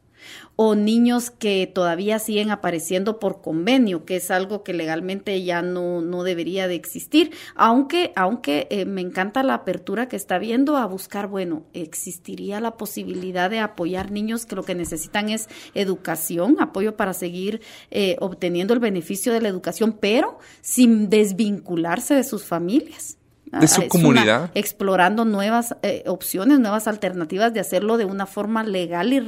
[0.65, 6.03] o niños que todavía siguen apareciendo por convenio, que es algo que legalmente ya no,
[6.03, 10.87] no debería de existir, aunque, aunque eh, me encanta la apertura que está viendo a
[10.87, 16.97] buscar, bueno, existiría la posibilidad de apoyar niños que lo que necesitan es educación, apoyo
[16.97, 23.19] para seguir eh, obteniendo el beneficio de la educación, pero sin desvincularse de sus familias
[23.61, 24.51] de su comunidad.
[24.55, 29.21] explorando nuevas eh, opciones, nuevas alternativas de hacerlo de una forma legal y,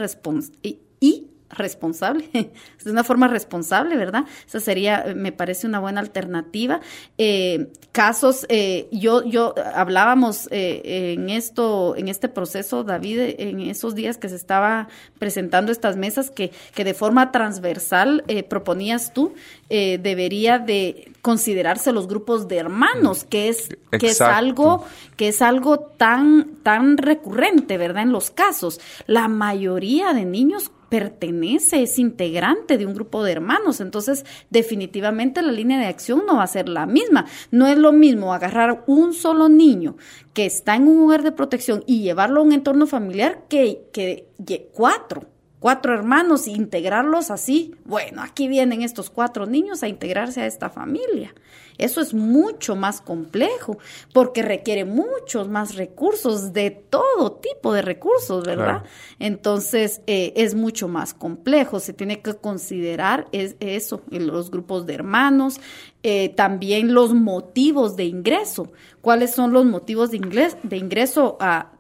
[0.63, 2.29] y, y responsable,
[2.85, 4.25] de una forma responsable, ¿verdad?
[4.47, 6.81] Esa sería, me parece una buena alternativa.
[7.19, 13.95] Eh, casos, eh, yo, yo hablábamos eh, en esto, en este proceso, David, en esos
[13.95, 14.89] días que se estaba
[15.19, 19.35] presentando estas mesas, que, que de forma transversal proponías tú,
[19.69, 24.85] debería de considerarse los grupos de hermanos, que es, que es algo,
[25.17, 28.03] que es algo tan, tan recurrente, ¿verdad?
[28.03, 28.81] En los casos.
[29.07, 33.81] La mayoría de niños pertenece, es integrante de un grupo de hermanos.
[33.81, 37.27] Entonces, definitivamente la línea de acción no va a ser la misma.
[37.51, 39.97] No es lo mismo agarrar un solo niño
[40.35, 44.29] que está en un lugar de protección y llevarlo a un entorno familiar que, que,
[44.47, 45.34] que cuatro
[45.65, 47.75] cuatro hermanos e integrarlos así.
[47.87, 51.35] Bueno, aquí vienen estos cuatro niños a integrarse a esta familia.
[51.79, 53.79] Eso es mucho más complejo
[54.13, 58.83] porque requiere muchos más recursos de todo tipo de recursos, ¿verdad?
[59.19, 61.81] Entonces eh, es mucho más complejo.
[61.81, 65.63] Se tiene que considerar es, eso, los grupos de hermanos,
[66.03, 68.71] eh, también los motivos de ingreso.
[69.01, 70.19] ¿Cuáles son los motivos de,
[70.63, 71.74] de ingreso a,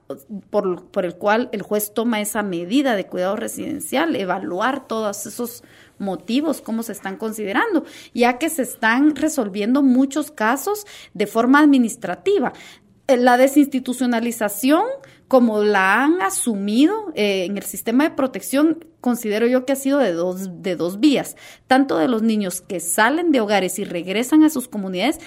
[0.51, 5.65] por, por, el cual el juez toma esa medida de cuidado residencial, evaluar todos esos
[5.99, 12.53] motivos, cómo se están considerando, ya que se están resolviendo muchos casos de forma administrativa.
[13.07, 14.85] Eh, la desinstitucionalización,
[15.29, 19.99] como la han asumido eh, en el sistema de protección, considero yo que ha sido
[19.99, 21.37] de dos, de dos vías,
[21.67, 25.19] tanto de los niños que salen de hogares y regresan a sus comunidades,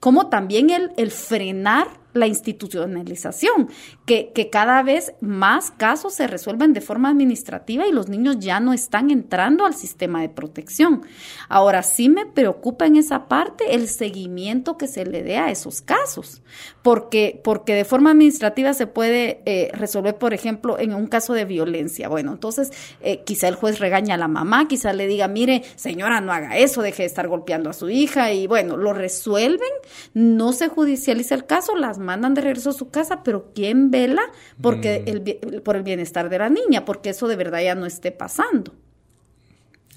[0.00, 3.68] como también el, el frenar la institucionalización,
[4.06, 8.72] que, cada vez más casos se resuelven de forma administrativa y los niños ya no
[8.72, 11.02] están entrando al sistema de protección.
[11.48, 15.82] Ahora sí me preocupa en esa parte el seguimiento que se le dé a esos
[15.82, 16.42] casos,
[16.82, 21.44] porque, porque de forma administrativa se puede eh, resolver, por ejemplo, en un caso de
[21.44, 22.08] violencia.
[22.08, 26.20] Bueno, entonces eh, quizá el juez regaña a la mamá, quizá le diga, mire, señora,
[26.20, 29.70] no haga eso, deje de estar golpeando a su hija y bueno, lo resuelven,
[30.12, 34.22] no se judicializa el caso, las mandan de regreso a su casa, pero ¿quién vela
[34.60, 35.08] porque mm.
[35.08, 36.84] el, por el bienestar de la niña?
[36.84, 38.72] Porque eso de verdad ya no esté pasando.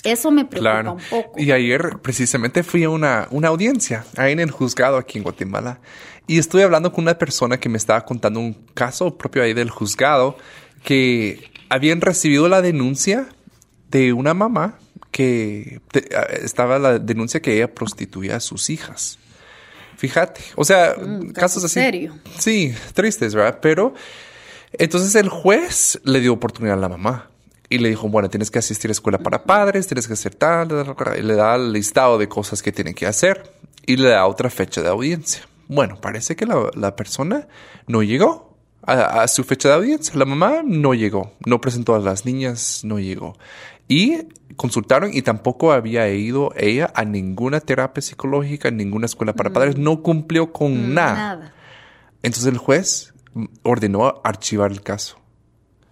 [0.03, 1.39] Eso me preocupa un poco.
[1.39, 5.79] Y ayer precisamente fui a una, una audiencia ahí en el juzgado aquí en Guatemala
[6.27, 9.69] y estoy hablando con una persona que me estaba contando un caso propio ahí del
[9.69, 10.37] juzgado
[10.83, 13.27] que habían recibido la denuncia
[13.89, 14.77] de una mamá
[15.11, 15.81] que
[16.41, 19.19] estaba la denuncia que ella prostituía a sus hijas.
[19.97, 21.75] Fíjate, o sea, mm, casos así.
[21.75, 22.15] Serio.
[22.37, 23.59] Sí, tristes, ¿verdad?
[23.61, 23.93] Pero
[24.73, 27.29] entonces el juez le dio oportunidad a la mamá
[27.69, 30.69] y le dijo, bueno, tienes que asistir a escuela para padres, tienes que hacer tal,
[31.17, 33.51] y le da el listado de cosas que tiene que hacer
[33.85, 35.47] y le da otra fecha de audiencia.
[35.67, 37.47] Bueno, parece que la, persona
[37.87, 38.46] no llegó
[38.87, 40.15] a, a, su fecha de audiencia.
[40.15, 43.37] La mamá no llegó, no presentó a las niñas, no llegó.
[43.87, 44.17] Y
[44.55, 49.83] consultaron y tampoco había ido ella a ninguna terapia psicológica, ninguna escuela para padres, mm.
[49.83, 51.53] no cumplió con mm, nada.
[52.23, 53.13] Entonces el juez
[53.63, 55.17] ordenó archivar el caso.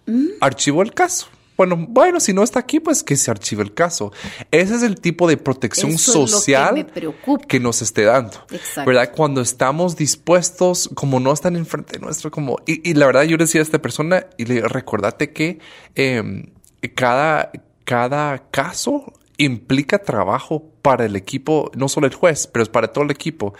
[0.06, 0.26] Mm.
[0.40, 1.28] Archivó el caso.
[1.56, 4.12] Bueno, bueno, si no está aquí, pues que se archive el caso.
[4.50, 6.86] Ese es el tipo de protección social
[7.48, 8.38] que, nos esté dando.
[8.84, 9.12] ¿Verdad?
[9.14, 13.60] Cuando estamos dispuestos, como no están enfrente de nuestro, como, y, la verdad yo decía
[13.60, 15.58] a esta persona, y le recordate que
[15.94, 16.52] eh,
[16.94, 17.50] cada,
[17.84, 23.02] cada caso implica trabajo para el equipo, no solo el juez, pero es para todo
[23.02, 23.54] el equipo.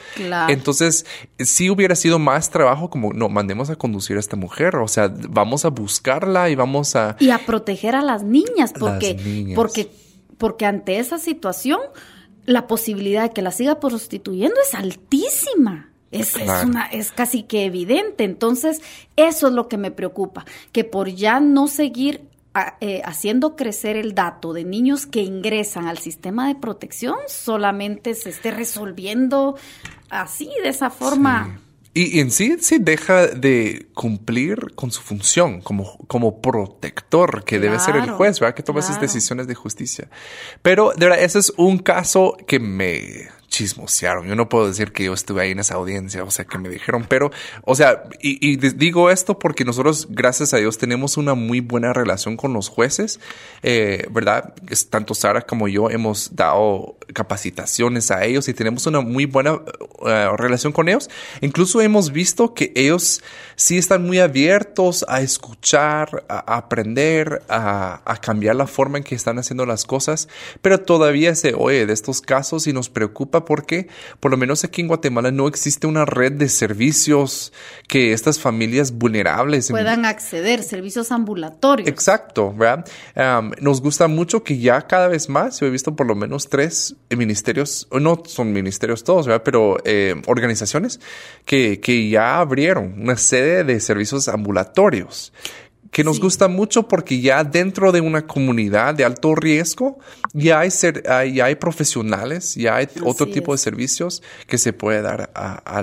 [0.46, 1.06] Entonces,
[1.40, 5.12] si hubiera sido más trabajo como, no, mandemos a conducir a esta mujer, o sea,
[5.28, 7.16] vamos a buscarla y vamos a...
[7.18, 9.90] Y a proteger a las niñas, porque, porque,
[10.38, 11.80] porque ante esa situación,
[12.44, 15.90] la posibilidad de que la siga prostituyendo es altísima.
[16.12, 18.22] Es, es, una, es casi que evidente.
[18.22, 18.82] Entonces,
[19.16, 22.20] eso es lo que me preocupa, que por ya no seguir
[22.80, 28.30] eh, haciendo crecer el dato de niños que ingresan al sistema de protección solamente se
[28.30, 29.56] esté resolviendo
[30.10, 31.60] así, de esa forma.
[31.92, 37.78] Y, en sí, sí deja de cumplir con su función como, como protector, que debe
[37.78, 38.54] ser el juez, ¿verdad?
[38.54, 40.10] Que toma esas decisiones de justicia.
[40.60, 44.26] Pero, de verdad, ese es un caso que me chismosearon.
[44.26, 46.68] Yo no puedo decir que yo estuve ahí en esa audiencia, o sea, que me
[46.68, 47.30] dijeron, pero,
[47.62, 52.36] o sea, y, digo esto porque nosotros, gracias a Dios, tenemos una muy buena relación
[52.36, 53.18] con los jueces,
[53.62, 54.54] eh, ¿verdad?
[54.90, 59.58] Tanto Sara como yo hemos dado capacitaciones a ellos y tenemos una muy buena
[60.06, 61.08] eh, relación con ellos.
[61.40, 63.22] Incluso hemos visto que ellos
[63.54, 69.14] sí están muy abiertos a escuchar, a aprender, a, a cambiar la forma en que
[69.14, 70.28] están haciendo las cosas,
[70.60, 73.88] pero todavía se oye de estos casos y nos preocupa porque
[74.20, 77.54] por lo menos aquí en Guatemala no existe una red de servicios
[77.88, 81.88] que estas familias vulnerables puedan acceder, servicios ambulatorios.
[81.88, 82.84] Exacto, ¿verdad?
[83.60, 86.96] nos gusta mucho que ya cada vez más, yo he visto por lo menos tres
[87.08, 89.42] ministerios, no son ministerios todos, ¿verdad?
[89.42, 91.00] Pero eh, organizaciones
[91.44, 95.32] que, que ya abrieron una sede de servicios ambulatorios
[95.90, 99.98] que nos gusta mucho porque ya dentro de una comunidad de alto riesgo
[100.32, 105.30] ya hay, ser, hay profesionales, ya hay otro tipo de servicios que se puede dar
[105.34, 105.82] a,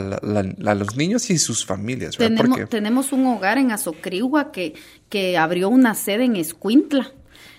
[0.76, 2.18] los niños y sus familias.
[2.18, 4.74] Tenemos, tenemos un hogar en Azocrigua que,
[5.10, 7.14] que abrió una sede en Escuintla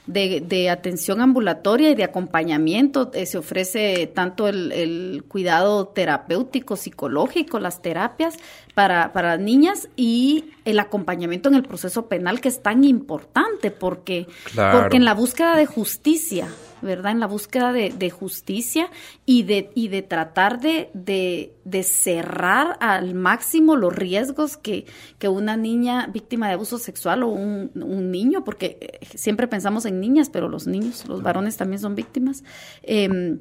[0.07, 3.11] de, de atención ambulatoria y de acompañamiento.
[3.15, 8.37] Eh, se ofrece tanto el, el, cuidado terapéutico, psicológico, las terapias
[8.75, 14.27] para, para niñas y el acompañamiento en el proceso penal que es tan importante porque,
[14.55, 16.49] porque en la búsqueda de justicia
[16.85, 17.13] ¿verdad?
[17.13, 18.91] En la búsqueda de, justicia
[19.27, 24.87] y de, y de tratar de, de, cerrar al máximo los riesgos que,
[25.19, 27.71] que una niña víctima de abuso sexual o un,
[28.11, 32.45] niño, porque eh, siempre pensamos en niñas, pero los niños, los varones también son víctimas.
[32.83, 33.41] Em,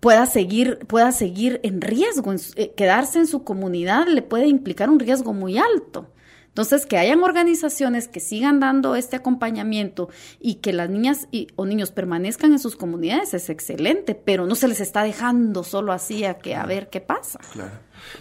[0.00, 5.00] pueda seguir, pueda seguir en riesgo, eh, quedarse en su comunidad le puede implicar un
[5.00, 6.08] riesgo muy alto.
[6.56, 10.08] Entonces, que hayan organizaciones que sigan dando este acompañamiento
[10.40, 14.54] y que las niñas y, o niños permanezcan en sus comunidades es excelente, pero no
[14.54, 17.40] se les está dejando solo así a que a ver qué pasa.
[17.52, 17.72] Claro.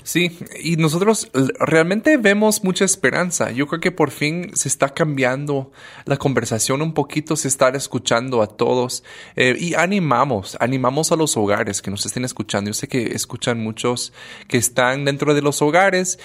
[0.03, 1.30] Sí, y nosotros
[1.60, 3.51] realmente vemos mucha esperanza.
[3.51, 5.72] Yo creo que por fin se está cambiando
[6.05, 9.03] la conversación un poquito, se está escuchando a todos
[9.36, 12.70] eh, y animamos, animamos a los hogares que nos estén escuchando.
[12.70, 14.12] Yo sé que escuchan muchos
[14.47, 16.20] que están dentro de los hogares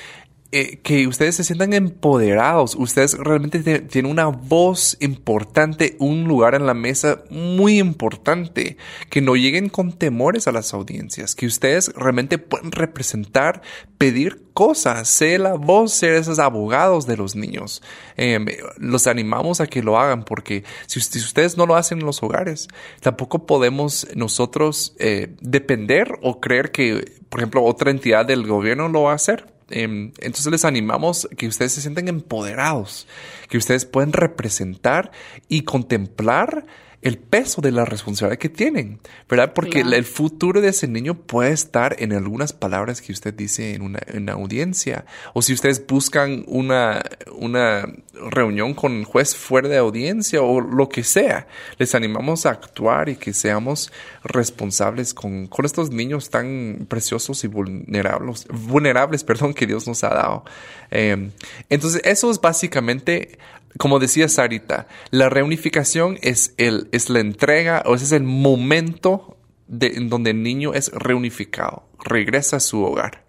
[0.52, 6.66] eh, que ustedes se sientan empoderados, ustedes realmente tienen una voz importante, un lugar en
[6.66, 8.76] la mesa muy importante,
[9.10, 13.62] que no lleguen con temores a las audiencias, que ustedes realmente pueden representar,
[13.96, 17.80] pedir cosas, ser la voz, ser esos abogados de los niños.
[18.16, 18.46] Em,
[18.76, 22.66] los animamos a que lo hagan porque si, ustedes no lo hacen en los hogares,
[23.00, 29.02] tampoco podemos nosotros eh, depender o creer que, por ejemplo, otra entidad del gobierno lo
[29.02, 33.06] va a hacer Em, entonces les animamos que ustedes se sienten empoderados,
[33.48, 35.10] que ustedes pueden representar
[35.48, 36.66] y contemplar
[37.02, 39.54] el peso de la responsabilidad que tienen, ¿verdad?
[39.54, 43.82] Porque el futuro de ese niño puede estar en algunas palabras que usted dice en
[43.82, 45.06] una, en audiencia.
[45.32, 47.88] O si ustedes buscan una, una
[48.30, 51.46] reunión con un juez fuera de audiencia o lo que sea,
[51.78, 53.90] les animamos a actuar y que seamos
[54.22, 60.10] responsables con, con estos niños tan preciosos y vulnerables, vulnerables, perdón, que Dios nos ha
[60.10, 60.44] dado.
[60.90, 61.30] Eh,
[61.70, 63.38] entonces, eso es básicamente
[63.78, 69.36] como decía Sarita, la reunificación es, el, es la entrega o ese es el momento
[69.68, 73.24] de, en donde el niño es reunificado, regresa a su hogar.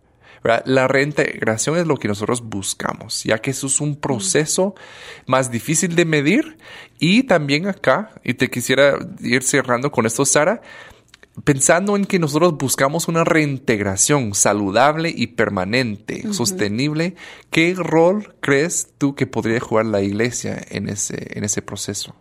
[0.65, 4.73] La reintegración es lo que nosotros buscamos, ya que eso es un proceso
[5.27, 6.57] más difícil de medir
[6.97, 10.61] y también acá, y te quisiera ir cerrando con esto, Sara,
[11.43, 17.15] pensando en que nosotros buscamos una reintegración saludable y permanente, sostenible,
[17.49, 22.15] ¿qué rol crees tú que podría jugar la iglesia en ese, en ese proceso?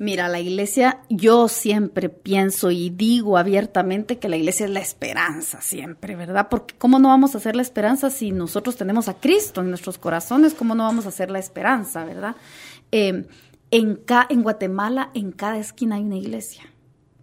[0.00, 5.60] Mira, la iglesia, yo siempre pienso y digo abiertamente que la iglesia es la esperanza,
[5.60, 6.48] siempre, ¿verdad?
[6.48, 9.98] Porque ¿cómo no vamos a hacer la esperanza si nosotros tenemos a Cristo en nuestros
[9.98, 10.54] corazones?
[10.54, 12.36] ¿Cómo no vamos a hacer la esperanza, ¿verdad?
[12.92, 13.26] Eh,
[13.72, 16.62] en, en Guatemala, en cada esquina hay una iglesia.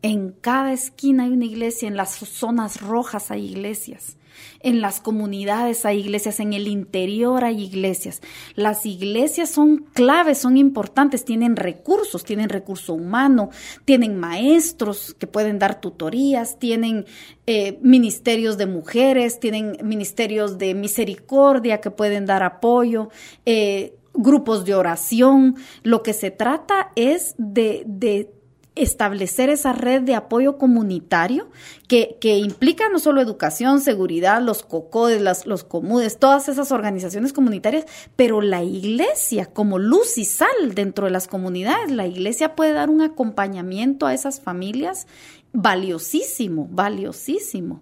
[0.05, 4.17] En cada esquina hay una iglesia, en las zonas rojas hay iglesias,
[4.59, 8.21] en las comunidades hay iglesias, en el interior hay iglesias.
[8.53, 13.49] Las iglesias son claves, son importantes, tienen recursos, tienen recurso humano,
[13.85, 17.07] tienen maestros que pueden dar tutorías, tienen
[17.47, 23.09] eh, ministerios de mujeres, tienen ministerios de misericordia que pueden dar apoyo.
[23.47, 28.34] Eh, grupos de oración, lo que se trata es de, de
[28.75, 31.49] establecer esa red de apoyo comunitario
[31.87, 37.31] que, que, implica no solo educación, seguridad, los COCODES, las, los COMUDES, todas esas organizaciones
[37.31, 42.73] comunitarias, pero la iglesia como luz y sal dentro de las comunidades, la iglesia puede
[42.73, 45.07] dar un acompañamiento a esas familias
[45.53, 47.81] valiosísimo, valiosísimo.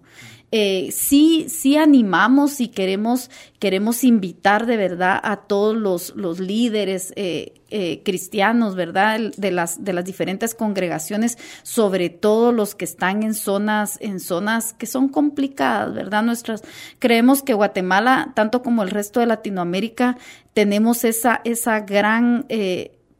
[0.56, 3.28] Eh, sí, sí animamos y queremos,
[3.58, 9.18] queremos invitar de verdad a todos los, los líderes eh, eh, cristianos, ¿verdad?
[9.36, 14.74] De las, de las diferentes congregaciones, sobre todo los que están en zonas, en zonas
[14.74, 16.22] que son complicadas, ¿verdad?
[16.22, 16.62] Nuestras,
[17.00, 20.18] creemos que Guatemala, tanto como el resto de Latinoamérica,
[20.52, 22.46] tenemos esa, esa gran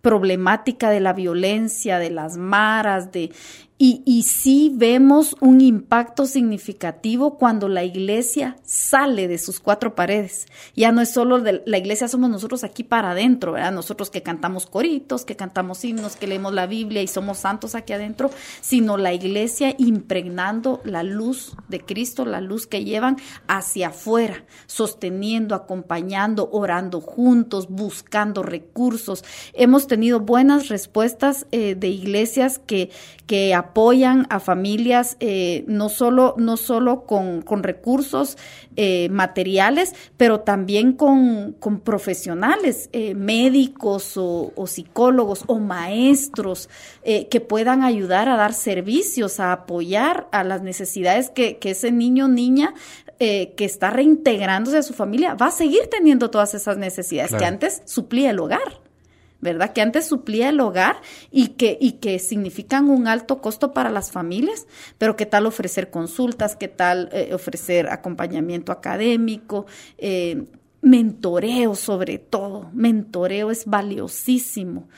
[0.02, 3.32] problemática de la violencia, de las maras, de
[3.76, 10.46] y, y sí vemos un impacto significativo cuando la iglesia sale de sus cuatro paredes.
[10.76, 13.72] Ya no es solo de, la iglesia, somos nosotros aquí para adentro, ¿verdad?
[13.72, 17.92] Nosotros que cantamos coritos, que cantamos himnos, que leemos la Biblia y somos santos aquí
[17.92, 23.16] adentro, sino la iglesia impregnando la luz de Cristo, la luz que llevan
[23.48, 29.24] hacia afuera, sosteniendo, acompañando, orando juntos, buscando recursos.
[29.52, 32.90] Hemos tenido buenas respuestas eh, de iglesias que,
[33.26, 33.52] que
[34.30, 38.38] a familias eh, no solo, no solo con, con recursos
[38.76, 46.68] eh, materiales, pero también con, con profesionales, eh, médicos o, psicólogos o maestros
[47.04, 52.24] que puedan ayudar a dar servicios, a apoyar a las necesidades que, que ese niño
[52.24, 52.74] o niña
[53.18, 57.82] que está reintegrándose a su familia va a seguir teniendo todas esas necesidades que antes
[57.84, 58.83] suplía el hogar.
[59.44, 59.72] ¿Verdad?
[59.72, 60.96] Que antes suplía el hogar
[61.30, 64.66] y que, y que significan un alto costo para las familias,
[64.98, 69.66] pero qué tal ofrecer consultas, qué tal eh, ofrecer acompañamiento académico,
[69.98, 70.46] eh,
[70.80, 74.88] mentoreo sobre todo, mentoreo es valiosísimo.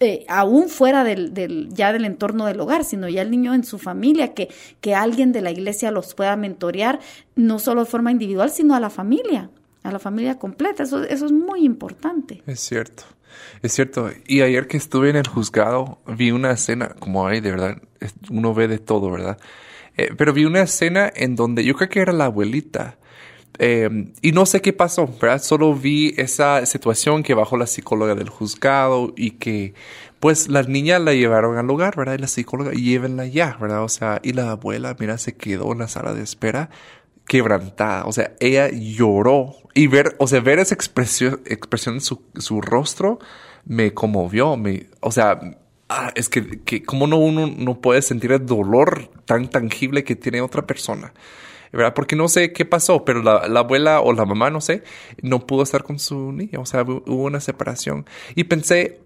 [0.00, 3.62] Eh, aún fuera del, del, ya del entorno del hogar, sino ya el niño en
[3.62, 4.48] su familia, que,
[4.80, 6.98] que alguien de la iglesia los pueda mentorear,
[7.36, 9.50] no solo de forma individual, sino a la familia
[9.84, 10.82] a la familia completa.
[10.82, 12.42] Eso, eso es muy importante.
[12.46, 13.04] Es cierto.
[13.64, 14.10] Es cierto.
[14.26, 17.78] Y ayer que estuve en el juzgado, vi una escena, como hay, de verdad,
[18.28, 19.38] uno ve de todo, ¿verdad?
[19.96, 22.98] Eh, pero vi una escena en donde yo creo que era la abuelita.
[23.58, 25.40] Eh, y no sé qué pasó, ¿verdad?
[25.40, 29.72] Solo vi esa situación que bajó la psicóloga del juzgado y que,
[30.20, 32.16] pues, la niña la llevaron al lugar, ¿verdad?
[32.18, 33.82] Y la psicóloga, llévenla ya, ¿verdad?
[33.82, 36.68] O sea, y la abuela, mira, se quedó en la sala de espera
[37.26, 38.04] quebrantada.
[38.04, 42.60] O sea, ella lloró y ver, o sea, ver esa expresión, expresión en su, su
[42.60, 43.20] rostro
[43.66, 44.56] me conmovió.
[44.56, 45.40] Me, o sea,
[45.88, 50.16] ah, es que, que como no uno no puede sentir el dolor tan tangible que
[50.16, 51.12] tiene otra persona.
[51.72, 51.94] ¿verdad?
[51.94, 54.84] Porque no sé qué pasó, pero la, la, abuela o la mamá, no sé,
[55.22, 58.06] no pudo estar con su niña, o sea, hubo una separación.
[58.36, 59.00] Y pensé,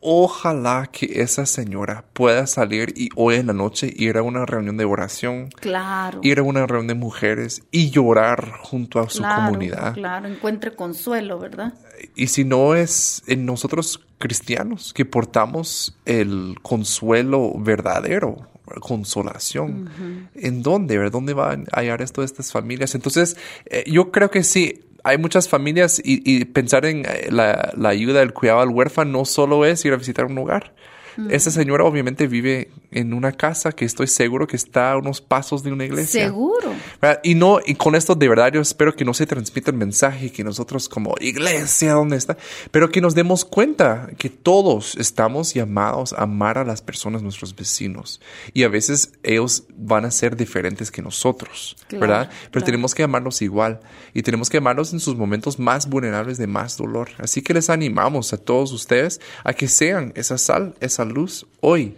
[0.00, 4.76] ojalá que esa señora pueda salir y hoy en la noche ir a una reunión
[4.76, 5.48] de oración.
[5.60, 6.20] Claro.
[6.22, 9.94] Ir a una reunión de mujeres y llorar junto a su comunidad.
[9.94, 11.74] Claro, encuentre consuelo, ¿verdad?
[12.14, 18.48] Y si no es en nosotros cristianos que portamos el consuelo verdadero,
[18.80, 20.28] consolación.
[20.34, 21.10] ¿En dónde?
[21.10, 22.94] ¿Dónde van a hallar esto de estas familias?
[22.94, 23.36] Entonces,
[23.66, 28.22] eh, yo creo que sí, hay muchas familias y, pensar en eh, la, la, ayuda,
[28.22, 30.74] el cuidado al huérfano no solo es ir a visitar un hogar.
[31.30, 35.62] Esa señora obviamente vive en una casa que estoy seguro que está a unos pasos
[35.62, 36.26] de una iglesia.
[36.26, 36.72] Seguro.
[37.22, 40.32] Y no, y con esto de verdad yo espero que no se transmita el mensaje
[40.32, 42.36] que nosotros como iglesia, ¿dónde está?
[42.70, 47.54] Pero que nos demos cuenta que todos estamos llamados a amar a las personas, nuestros
[47.54, 48.20] vecinos.
[48.54, 52.30] Y a veces ellos van a ser diferentes que nosotros, ¿verdad?
[52.50, 53.80] Pero tenemos que amarlos igual.
[54.14, 57.10] Y tenemos que amarlos en sus momentos más vulnerables de más dolor.
[57.18, 61.94] Así que les animamos a todos ustedes a que sean esa sal, esa luz hoy.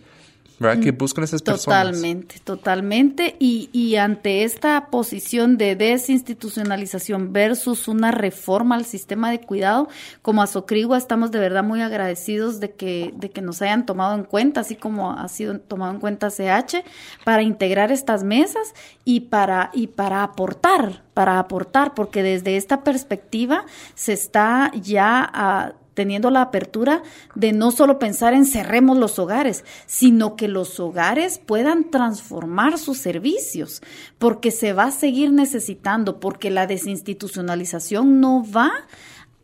[0.61, 0.83] ¿Verdad?
[0.83, 1.87] Que buscan esas personas.
[1.87, 3.37] Totalmente, totalmente.
[3.39, 9.89] Y, y ante esta posición de desinstitucionalización versus una reforma al sistema de cuidado,
[10.21, 14.15] como a Socrigua estamos de verdad muy agradecidos de que, de que nos hayan tomado
[14.15, 16.85] en cuenta, así como ha sido tomado en cuenta CH,
[17.25, 18.75] para integrar estas mesas
[19.07, 25.73] y para, y para aportar, para aportar, porque desde esta perspectiva se está ya a,
[26.01, 27.03] teniendo la apertura
[27.35, 32.97] de no solo pensar en cerremos los hogares, sino que los hogares puedan transformar sus
[32.97, 33.83] servicios,
[34.19, 38.73] porque se va a seguir necesitando, porque la desinstitucionalización no va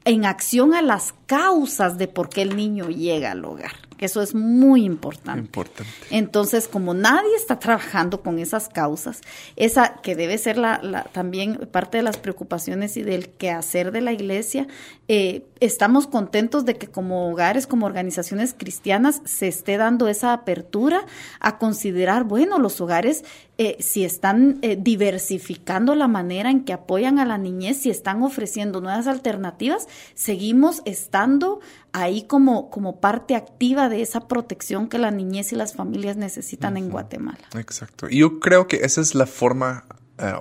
[0.07, 4.23] en acción a las causas de por qué el niño llega al hogar que eso
[4.23, 5.41] es muy importante.
[5.41, 5.91] importante.
[6.11, 9.21] Entonces, como nadie está trabajando con esas causas,
[9.57, 14.01] esa que debe ser la, la también parte de las preocupaciones y del quehacer de
[14.01, 14.67] la iglesia,
[15.09, 21.05] eh, estamos contentos de que como hogares, como organizaciones cristianas, se esté dando esa apertura
[21.41, 23.25] a considerar, bueno, los hogares,
[23.59, 28.23] eh, si están eh, diversificando la manera en que apoyan a la niñez, si están
[28.23, 31.61] ofreciendo nuevas alternativas, seguimos estando
[31.93, 36.77] ahí como, como parte activa de esa protección que la niñez y las familias necesitan
[36.77, 37.49] en Guatemala.
[37.59, 38.07] Exacto.
[38.09, 39.85] Y yo creo que esa es la forma,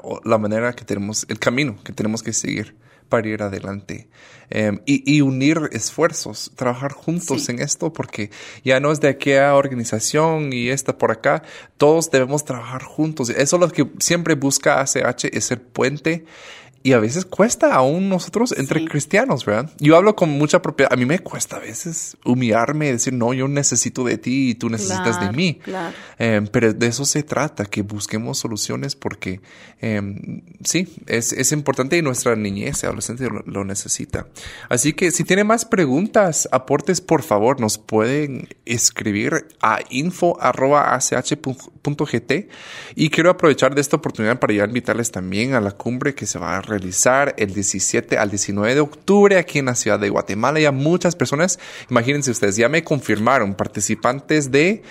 [0.03, 2.75] o la manera que tenemos, el camino que tenemos que seguir
[3.09, 4.09] para ir adelante
[4.49, 8.29] em, y, unir esfuerzos, trabajar juntos en esto, porque
[8.63, 11.43] ya no es de aquella organización y esta por acá,
[11.77, 13.29] todos debemos trabajar juntos.
[13.29, 16.25] Eso es lo que siempre busca ACH, es ser puente
[16.85, 19.71] y a veces cuesta aún nosotros entre cristianos, ¿verdad?
[19.79, 20.93] Yo hablo con mucha propiedad.
[20.93, 24.53] A mí me cuesta a veces humillarme y decir, no, yo necesito de ti y
[24.53, 25.55] tú necesitas de mí.
[25.63, 25.95] Claro.
[26.19, 29.41] Eh, pero de eso se trata, que busquemos soluciones porque
[29.81, 29.99] eh,
[30.63, 34.27] sí, es, es, importante y nuestra niñez, adolescente lo, lo, necesita.
[34.69, 40.71] Así que si tiene más preguntas, aportes, por favor, nos pueden escribir a info.ach.gt
[42.95, 46.37] y quiero aprovechar de esta oportunidad para ya invitarles también a la cumbre que se
[46.37, 50.59] va a realizar el 17 al 19 de octubre aquí en la ciudad de Guatemala.
[50.59, 51.59] Ya muchas personas,
[51.89, 54.83] imagínense ustedes, ya me confirmaron participantes de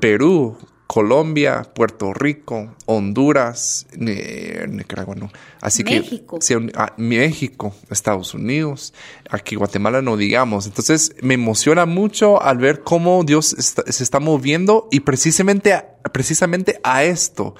[0.00, 0.56] Perú,
[0.86, 5.30] Colombia, Puerto Rico, Honduras, Nicaragua, no.
[5.60, 6.38] Así México.
[6.38, 8.94] que ah, México, Estados Unidos,
[9.28, 10.66] aquí Guatemala no digamos.
[10.66, 15.78] Entonces me emociona mucho al ver cómo Dios se está moviendo y precisamente,
[16.10, 17.54] precisamente a esto,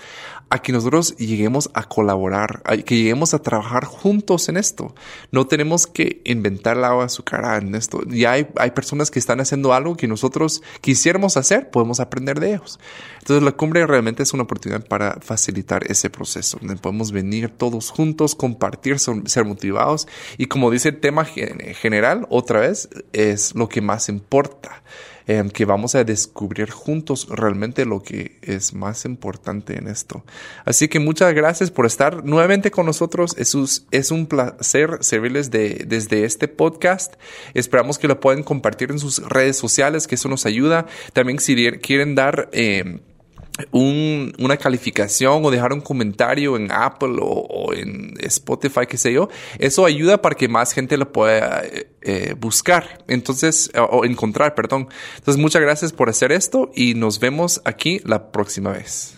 [0.51, 4.94] a que nosotros lleguemos a colaborar, a que lleguemos a trabajar juntos en esto.
[5.30, 8.03] No tenemos que inventar la agua azucarada en esto.
[8.07, 12.55] Ya hay, hay personas que están haciendo algo que nosotros quisiéramos hacer, podemos aprender de
[12.55, 12.80] ellos.
[13.18, 17.90] Entonces la cumbre realmente es una oportunidad para facilitar ese proceso, donde podemos venir todos
[17.90, 23.80] juntos, compartir, ser motivados y como dice el tema general, otra vez, es lo que
[23.80, 24.82] más importa
[25.29, 30.24] em, que vamos a descubrir juntos realmente lo que es más importante en esto.
[30.64, 33.37] Así que muchas gracias por estar nuevamente con nosotros.
[33.39, 33.55] Es,
[33.93, 37.14] es un placer servirles de, desde este podcast.
[37.55, 40.87] Esperamos que lo puedan compartir en sus redes sociales, que eso nos ayuda.
[41.12, 42.49] También si quieren dar...
[42.53, 43.01] Eh,
[43.70, 49.28] un, una calificación o dejar un comentario en Apple o, en Spotify, qué sé yo,
[49.59, 54.88] eso ayuda para que más gente lo pueda eh, eh, buscar, entonces, o encontrar, perdón.
[55.16, 59.17] Entonces, muchas gracias por hacer esto y nos vemos aquí la próxima vez.